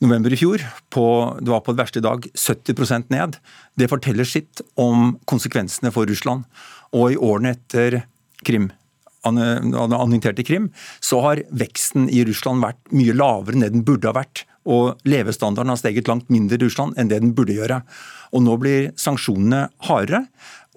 [0.02, 1.06] november i fjor, på,
[1.42, 3.38] det var på det verste i dag 70% ned.
[3.78, 6.48] Det forteller sitt om konsekvensene for Russland.
[6.98, 8.02] Og i årene etter
[8.46, 8.72] Krim,
[9.24, 14.18] annekterte Krim, så har veksten i Russland vært mye lavere enn det den burde ha
[14.18, 14.46] vært.
[14.70, 17.82] Og levestandarden har steget langt mindre i Russland enn det den burde gjøre.
[18.34, 20.26] Og nå blir sanksjonene hardere.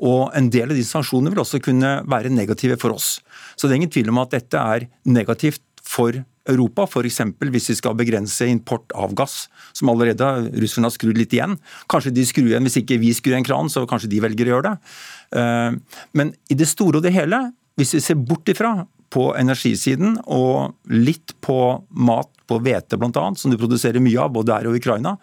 [0.04, 3.18] Og en del av de sanksjonene vil også kunne være negative for oss.
[3.56, 7.20] Så det er ingen tvil om at dette er negativt for Europa, f.eks.
[7.40, 11.56] hvis vi skal begrense import av gass, som allerede russerne har skrudd litt igjen.
[11.90, 14.56] Kanskje de skrur igjen hvis ikke vi skrur en kran, så kanskje de velger å
[14.56, 14.94] gjøre det.
[15.40, 17.40] Eh, men i det store og det hele,
[17.80, 18.76] hvis vi ser bort ifra
[19.14, 21.58] på energisiden og litt på
[21.90, 25.16] mat, på hvete bl.a., som de produserer mye av både her og i Ukraina,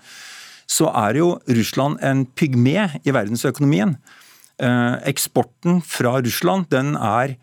[0.72, 3.98] så er jo Russland en pygme i verdensøkonomien.
[4.62, 7.36] Eh, eksporten fra Russland den er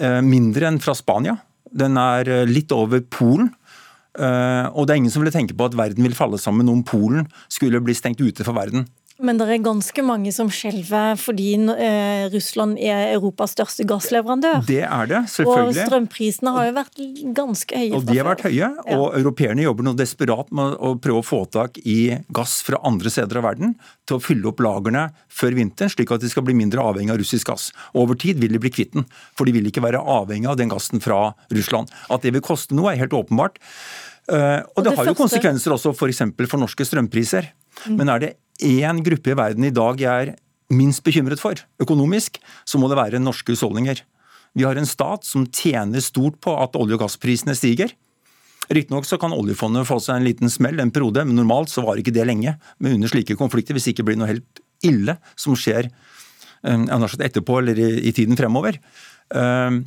[0.00, 1.38] eh, mindre enn fra Spania.
[1.76, 3.52] Den er eh, litt over Polen.
[4.16, 7.26] Og det er ingen som ville tenke på at verden vil falle sammen om Polen
[7.52, 8.86] skulle bli stengt ute for verden.
[9.16, 14.60] Men det er ganske mange som skjelver fordi eh, Russland er Europas største gassleverandør.
[14.68, 15.80] Det er det, selvfølgelig.
[15.80, 17.02] Og strømprisene har jo vært
[17.38, 17.92] ganske høye.
[17.96, 19.20] Og de har vært høye, og ja.
[19.22, 21.98] europeerne jobber nå desperat med å prøve å få tak i
[22.36, 23.76] gass fra andre steder av verden
[24.08, 27.20] til å fylle opp lagrene før vinteren, slik at de skal bli mindre avhengig av
[27.22, 27.70] russisk gass.
[27.94, 30.60] Og over tid vil de bli kvitt den, for de vil ikke være avhengig av
[30.60, 31.92] den gassen fra Russland.
[32.12, 33.56] At det vil koste noe, er helt åpenbart.
[33.62, 35.20] Og og, og det, det, har jo første...
[35.22, 36.22] konsekvenser også f.eks.
[36.34, 37.52] For, for norske strømpriser.
[37.86, 37.96] Mm.
[38.00, 38.30] Men er det
[38.62, 40.34] én gruppe i verden i dag jeg er
[40.72, 44.02] minst bekymret for økonomisk, så må det være norske husholdninger.
[44.56, 47.92] Vi har en stat som tjener stort på at olje- og gassprisene stiger.
[48.72, 52.14] Riktignok kan oljefondet få seg en liten smell en periode, men normalt så var ikke
[52.14, 52.56] det lenge.
[52.80, 56.86] Men under slike konflikter, hvis det ikke blir noe helt ille som skjer eh,
[57.28, 58.80] etterpå eller i, tiden fremover.
[59.30, 59.84] Uh,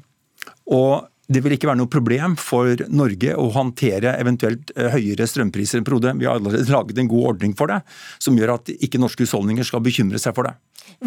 [0.70, 5.80] og det vil ikke være noe problem for Norge å håndtere eventuelt eh, høyere strømpriser
[5.80, 6.15] enn periode.
[6.17, 7.80] Vi har allerede laget en god ordning for det,
[8.17, 10.55] som gjør at ikke norske husholdninger skal bekymre seg for det.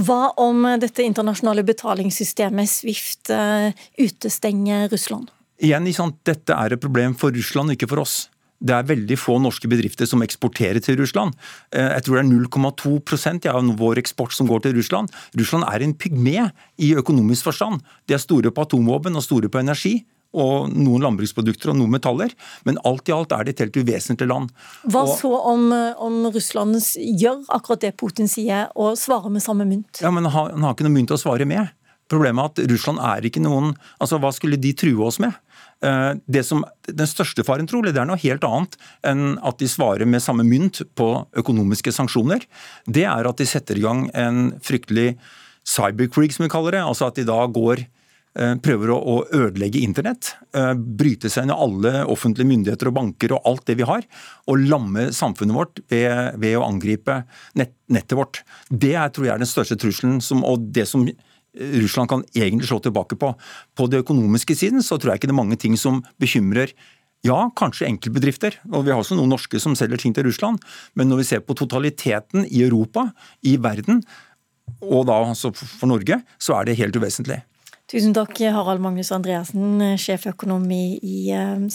[0.07, 5.33] Hva om dette internasjonale betalingssystemet Swift eh, utestenger Russland?
[5.63, 5.91] Igjen,
[6.27, 8.25] Dette er et problem for Russland, ikke for oss.
[8.63, 11.35] Det er veldig få norske bedrifter som eksporterer til Russland.
[11.75, 15.13] Eh, jeg tror det er 0,2% av vår eksport som går til Russland.
[15.39, 16.49] Russland er en pygme
[16.79, 17.83] i økonomisk forstand.
[18.07, 20.01] De er store på atomvåpen og store på energi
[20.33, 22.33] og noen landbruksprodukter og noen metaller.
[22.65, 24.49] Men alt i alt er det et helt uvesentlig land.
[24.87, 25.69] Hva og, så om,
[26.01, 30.01] om, Russland gjør akkurat det Putin sier, og svarer med samme mynt?
[30.01, 31.75] Ja, men Han, han har ikke noe mynt å svare med.
[32.13, 35.33] Problemet er at Russland er ikke noen altså Hva skulle de true oss med?
[35.83, 38.77] Eh, det som, den største faren trolig, det er noe helt annet
[39.09, 41.09] enn at de svarer med samme mynt på
[41.43, 42.47] økonomiske sanksjoner.
[42.87, 45.17] Det er at de setter i gang en fryktelig
[45.67, 46.85] cyberkrig, som vi kaller det.
[46.87, 50.37] Altså at de da går eh, prøver å ødelegge internett.
[50.55, 54.07] Eh, bryte seg inn i alle offentlige myndigheter og banker og alt det vi har.
[54.47, 57.25] Og lamme samfunnet vårt ved, ved å angripe
[57.59, 58.45] nett, nettet vårt.
[58.71, 61.09] Det er, tror jeg er den største trusselen, som, og det som
[61.53, 63.35] Russland kan egentlig slå tilbake på.
[63.77, 66.73] På det økonomiske siden så tror jeg ikke det er mange ting som bekymrer
[67.23, 70.59] ja, kanskje enkeltbedrifter, og vi har også noen norske som selger ting til Russland.
[70.99, 73.13] Men når vi ser på totaliteten i Europa,
[73.47, 74.03] i verden,
[74.83, 77.43] og da altså for Norge, så er det helt uvesentlig.
[77.93, 81.69] Tusen takk, Harald Magnus Andreassen, sjeføkonom i eh,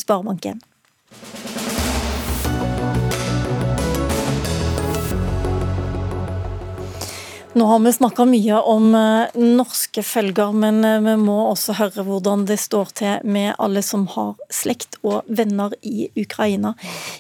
[7.58, 12.04] Nå har vi snakka mye om eh, norske følger, men eh, vi må også høre
[12.06, 16.76] hvordan det står til med alle som har slekt og venner i Ukraina.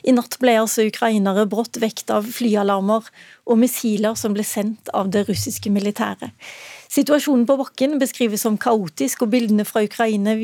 [0.05, 3.09] I natt ble altså ukrainere brått vekt av flyalarmer
[3.49, 6.29] og missiler som ble sendt av det russiske militæret.
[6.93, 10.37] Situasjonen på bakken beskrives som kaotisk, og bildene fra Ukraina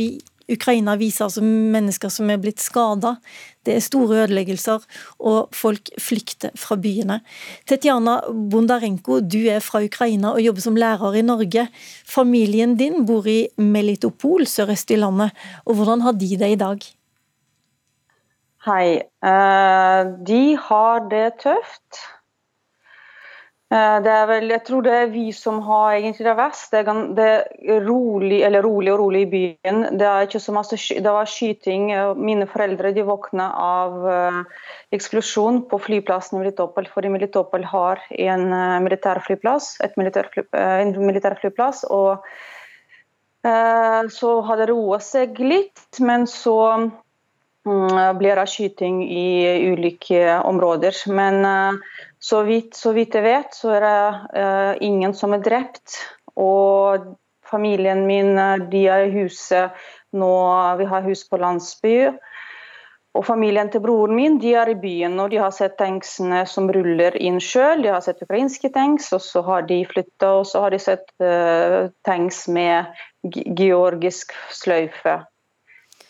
[0.52, 3.16] Ukraina viser altså mennesker som er blitt skada.
[3.64, 4.84] Det er store ødeleggelser,
[5.24, 7.22] og folk flykter fra byene.
[7.70, 8.20] Tetjana
[8.52, 11.68] Bondarenko, du er fra Ukraina og jobber som lærer i Norge.
[12.10, 15.32] Familien din bor i Melitopol sørøst i landet.
[15.66, 16.84] og Hvordan har de det i dag?
[18.64, 19.00] Hei.
[19.00, 22.04] Eh, de har det tøft.
[23.74, 26.70] Eh, det er vel, jeg tror det er vi som har egentlig det verst.
[26.74, 27.28] Det er, det
[27.74, 29.86] er rolig, eller rolig og rolig i byen.
[29.98, 31.90] Det er ikke så masse det var skyting.
[32.20, 34.42] Mine foreldre de våkna av uh,
[34.94, 36.90] eksplosjon på flyplassen i Melitopol.
[36.94, 38.46] For Melitopol har en
[38.86, 41.86] militærflyplass, et militærfly, en militærflyplass.
[41.90, 42.20] Og
[43.48, 49.30] uh, så har det roa seg litt, men så um, blir det skyting i
[49.74, 51.08] ulike områder.
[51.10, 51.42] Men
[52.24, 54.04] så vidt, så vidt, jeg vet, så er det
[54.40, 55.98] uh, ingen som er drept.
[56.40, 57.10] Og
[57.46, 58.38] familien min
[58.72, 59.76] de er i huset
[60.16, 60.36] nå.
[60.80, 61.98] Vi har hus på landsby.
[63.14, 66.72] Og familien til broren min de er i byen, og de har sett tanksene som
[66.74, 67.84] ruller inn sjøl.
[67.86, 71.06] De har sett ukrainske tanks, og så har de flytta, og så har de sett
[71.22, 72.90] uh, tanks med
[73.60, 75.20] georgisk sløyfe.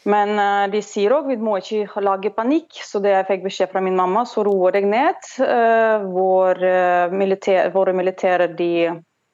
[0.10, 3.72] Men uh, de sier òg vi må ikke lage panikk, så det jeg fikk beskjed
[3.72, 5.20] fra min mamma, så roer deg ned.
[5.39, 8.74] Uh, vår, uh, militær, våre militære de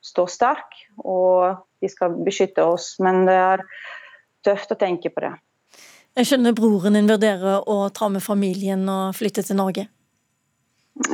[0.06, 2.94] står sterke, og de skal beskytte oss.
[3.04, 3.64] Men det er
[4.46, 5.34] tøft å tenke på det.
[6.18, 9.88] Jeg skjønner broren din vurderer å ta med familien og flytte til Norge?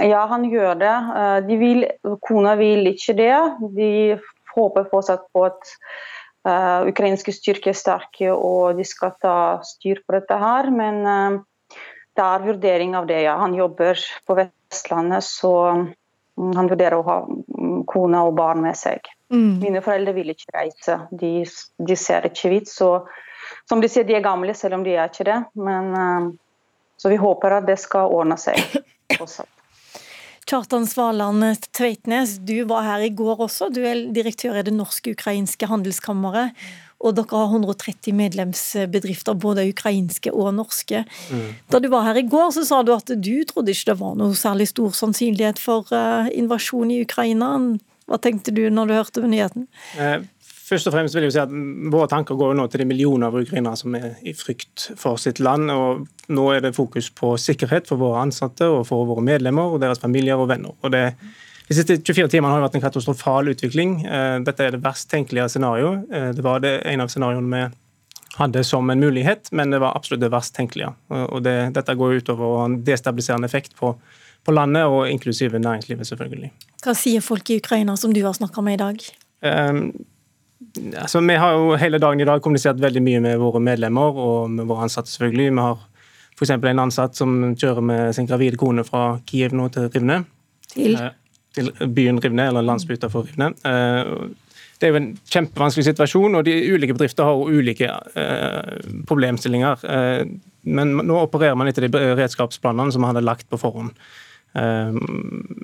[0.01, 0.93] Ja, han gjør det.
[1.45, 1.83] De vil,
[2.25, 3.35] kona vil ikke det.
[3.75, 3.89] De
[4.55, 5.75] håper fortsatt på at
[6.45, 10.69] ukrainske styrker er sterke og de skal ta styr på dette her.
[10.73, 11.39] Men uh,
[12.15, 13.35] det er vurdering av det, ja.
[13.41, 18.77] Han jobber på Vestlandet, så um, han vurderer å ha um, kone og barn med
[18.79, 19.07] seg.
[19.33, 19.57] Mm.
[19.63, 21.33] Mine foreldre vil ikke reise, de,
[21.89, 22.77] de ser ikke vits.
[23.69, 25.41] Som de sier, de er gamle, selv om de er ikke det.
[25.57, 28.61] Men, uh, så vi håper at det skal ordne seg.
[29.23, 29.47] Også.
[30.45, 31.43] Kjartan Svaland
[31.73, 33.71] Tveitnes, du var her i går også.
[33.73, 36.53] Du er direktør i det norsk-ukrainske handelskammeret.
[37.01, 41.01] Og dere har 130 medlemsbedrifter, både ukrainske og norske.
[41.33, 41.49] Mm.
[41.73, 44.13] Da du var her i går, så sa du at du trodde ikke det var
[44.21, 47.51] noe særlig stor sannsynlighet for uh, invasjon i Ukraina.
[48.05, 49.65] Hva tenkte du når du hørte nyheten?
[50.65, 51.51] Først og fremst vil jeg si at
[51.93, 55.41] Våre tanker går nå til de millioner av ukrainere som er i frykt for sitt
[55.43, 55.69] land.
[55.69, 59.83] og Nå er det fokus på sikkerhet for våre ansatte og for våre medlemmer og
[59.83, 60.73] deres familier og venner.
[60.81, 61.03] Og det,
[61.69, 63.99] de siste 24 timene har det vært en katastrofal utvikling.
[64.09, 66.07] Eh, dette er det verst tenkelige scenarioet.
[66.09, 69.93] Eh, det var det en av scenarioene vi hadde som en mulighet, men det var
[69.95, 70.89] absolutt det verst tenkelige.
[71.13, 73.93] Og det, Dette går utover en destabiliserende effekt på,
[74.43, 76.51] på landet, og inklusive næringslivet, selvfølgelig.
[76.83, 79.07] Hva sier folk i Ukraina som du har snakka med i dag?
[79.45, 79.93] Um,
[81.01, 84.49] altså, Vi har jo hele dagen i dag kommunisert veldig mye med våre medlemmer og
[84.51, 85.11] med våre ansatte.
[85.11, 85.51] selvfølgelig.
[85.51, 85.77] Vi har
[86.35, 86.49] f.eks.
[86.49, 90.23] en ansatt som kjører med sin gravide kone fra Kiev nå til Rivne.
[90.73, 90.97] Til?
[90.99, 91.13] Eh,
[91.55, 93.53] til byen Rivne, eller landsbyen utenfor Rivne.
[93.63, 94.33] Eh,
[94.75, 98.75] det er jo en kjempevanskelig situasjon, og de ulike bedrifter har jo ulike eh,
[99.07, 99.85] problemstillinger.
[100.67, 103.93] Men nå opererer man etter de redskapsplanene som man hadde lagt på forhånd.
[104.55, 104.99] Ehm,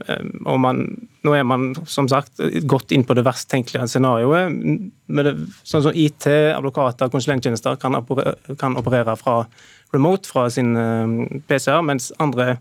[0.08, 0.82] ehm, og man,
[1.24, 4.58] nå er man som sagt gått inn på det verst tenkelige scenarioet.
[5.08, 5.34] Det,
[5.68, 6.28] sånn som IT,
[6.58, 7.96] advokater, konsulenttjenester kan
[8.60, 9.42] kan operere fra
[9.96, 12.58] remote fra sin PCR, PC-er, mens andre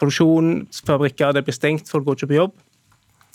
[0.00, 2.56] produksjonsfabrikker det blir stengt, folk går ikke på jobb.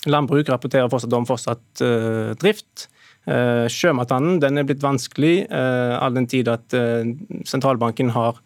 [0.09, 2.88] Landbruk rapporterer fortsatt om fortsatt uh, drift.
[3.26, 6.76] Uh, Sjømathandelen den er blitt vanskelig, uh, all den tid at
[7.49, 8.38] sentralbanken har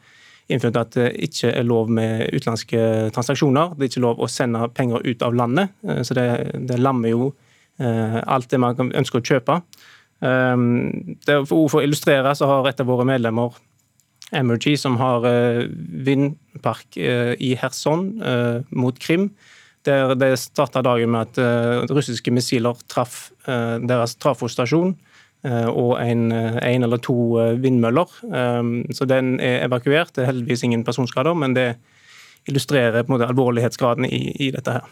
[0.50, 2.82] innført at det ikke er lov med utenlandske
[3.16, 3.76] transaksjoner.
[3.76, 5.76] Det er ikke lov å sende penger ut av landet.
[5.86, 6.28] Eh, så det,
[6.70, 7.32] det lammer jo
[7.80, 9.60] eh, alt det man ønsker å kjøpe.
[10.26, 13.56] Ehm, for å illustrere så har et av våre medlemmer
[14.36, 15.64] Emergy, som har eh,
[16.06, 18.12] vindpark i Kherson
[18.78, 19.32] mot Krim.
[19.88, 25.09] Der det starta dagen med at russiske missiler traff deres trafostasjon Eh,
[25.48, 28.12] og en, eh, en, eller to eh, vindmøller.
[28.92, 30.12] Så den er evakuert.
[30.16, 31.76] Det er heldigvis ingen personskader, men det
[32.50, 34.90] illustrerer på en måte alvorlighetsgraden i, i dette her.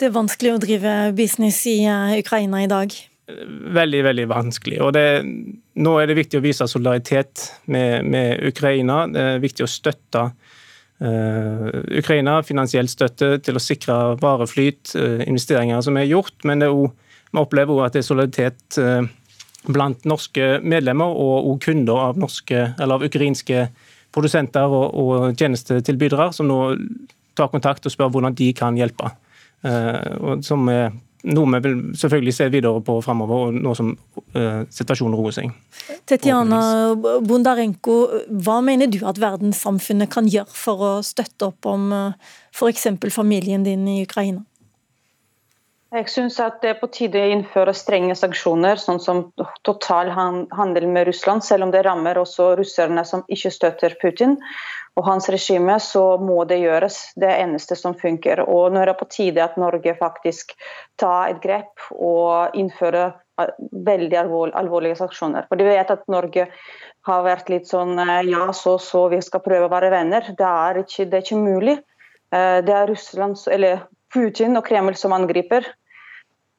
[0.00, 1.84] Det er vanskelig å drive business i
[2.18, 2.94] Ukraina i dag?
[3.76, 4.80] Veldig, veldig vanskelig.
[4.82, 5.04] Og det,
[5.78, 9.04] nå er det viktig å vise solidaritet med, med Ukraina.
[9.12, 10.30] Det er viktig å støtte
[11.00, 14.90] Ukraina, finansiell støtte til å sikre vareflyt,
[15.24, 16.34] investeringer som er gjort.
[16.48, 16.90] Men det også,
[17.30, 18.80] vi opplever også at det er solidaritet
[19.68, 23.66] blant norske medlemmer og, og kunder av, norske, av ukrainske
[24.14, 26.60] produsenter og, og, tjenestetilbydere, som nå
[27.38, 29.12] tar kontakt og spør hvordan de kan hjelpe.
[29.60, 30.90] Uh, som er
[31.28, 35.50] noe vi vil selvfølgelig se videre på fremover, nå som uh, situasjonen roer seg.
[36.08, 36.60] Tetjana
[36.96, 37.96] Bondarenko,
[38.40, 42.88] hva mener du at verdenssamfunnet kan gjøre for å støtte opp om uh, eh, f.eks.
[43.12, 44.44] familien din i Ukraina?
[45.90, 49.24] Jeg syns det er på tide å innføre strenge sanksjoner, sånn som
[49.66, 51.42] total handel med Russland.
[51.42, 54.36] Selv om det rammer også russerne som ikke støtter Putin
[54.94, 57.00] og hans regime, så må det gjøres.
[57.16, 58.44] Det er det eneste som funker.
[58.46, 60.54] Og nå er det på tide at Norge faktisk
[61.02, 63.10] tar et grep og innfører
[63.42, 63.50] eh,
[63.90, 65.50] veldig alvorlige sanksjoner.
[65.50, 66.46] For de vet at Norge
[67.10, 70.30] har vært litt sånn eh, ja, så så, vi skal prøve å være venner.
[70.38, 71.80] Det er ikke, det er ikke mulig.
[72.30, 75.66] Eh, det er Russland, eller Putin og Kreml som angriper.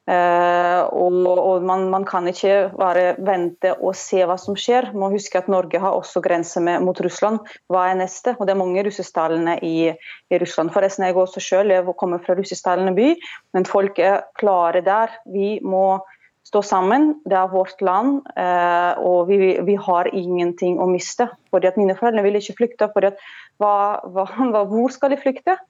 [0.02, 4.88] Uh, og, og man, man, kan ikke bare vente og se hva som skjer.
[4.90, 7.38] Man må huske at Norge har også grenser mot Russland.
[7.70, 8.34] Hva er neste?
[8.38, 10.72] Og Det er mange russestallene i, i, Russland.
[10.74, 13.12] Forresten, Jeg også selv, jeg kommer fra russestallene by,
[13.54, 15.14] men folk er klare der.
[15.30, 16.02] Vi må
[16.42, 17.22] stå sammen.
[17.22, 21.30] Det er vårt land, uh, og vi, vi, har ingenting å miste.
[21.54, 22.90] Fordi at Mine foreldre vil ikke flykte.
[22.90, 23.22] fordi at
[23.62, 24.26] hva, hva,
[24.66, 25.60] Hvor skal de flykte?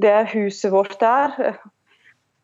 [0.00, 1.60] Det er huset vårt der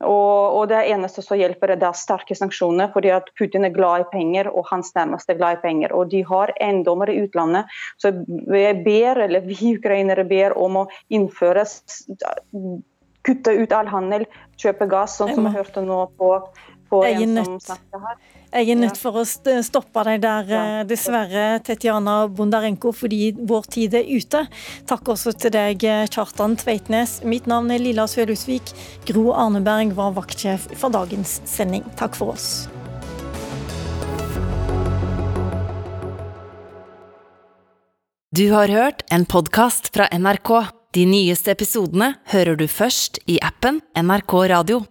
[0.00, 4.06] Og, og, det eneste som hjelper, det er sterke sanksjoner, fordi at Putin er glad
[4.06, 5.92] i penger, og hans nærmeste er glad i penger.
[5.96, 7.68] Og de har eiendommer i utlandet.
[8.00, 8.14] Så
[8.56, 11.66] jeg ber, eller vi ukrainere ber om å innføre
[13.20, 14.22] Kutte ut all handel,
[14.56, 16.30] kjøpe gass, sånn som vi hørte nå på,
[16.90, 18.20] på en som snakket her.
[18.50, 23.94] Jeg er nødt for å stoppe deg der, eh, dessverre, Tetjana Bondarenko, fordi vår tid
[23.94, 24.48] er ute.
[24.86, 25.78] Takk også til deg,
[26.10, 27.22] Kjartan Tveitnes.
[27.22, 28.74] Mitt navn er Lilla Sølhusvik.
[29.06, 31.84] Gro Arneberg var vaktsjef for dagens sending.
[31.96, 32.66] Takk for oss.
[38.34, 40.70] Du har hørt en podkast fra NRK.
[40.94, 44.84] De nyeste episodene hører du først i appen NRK Radio.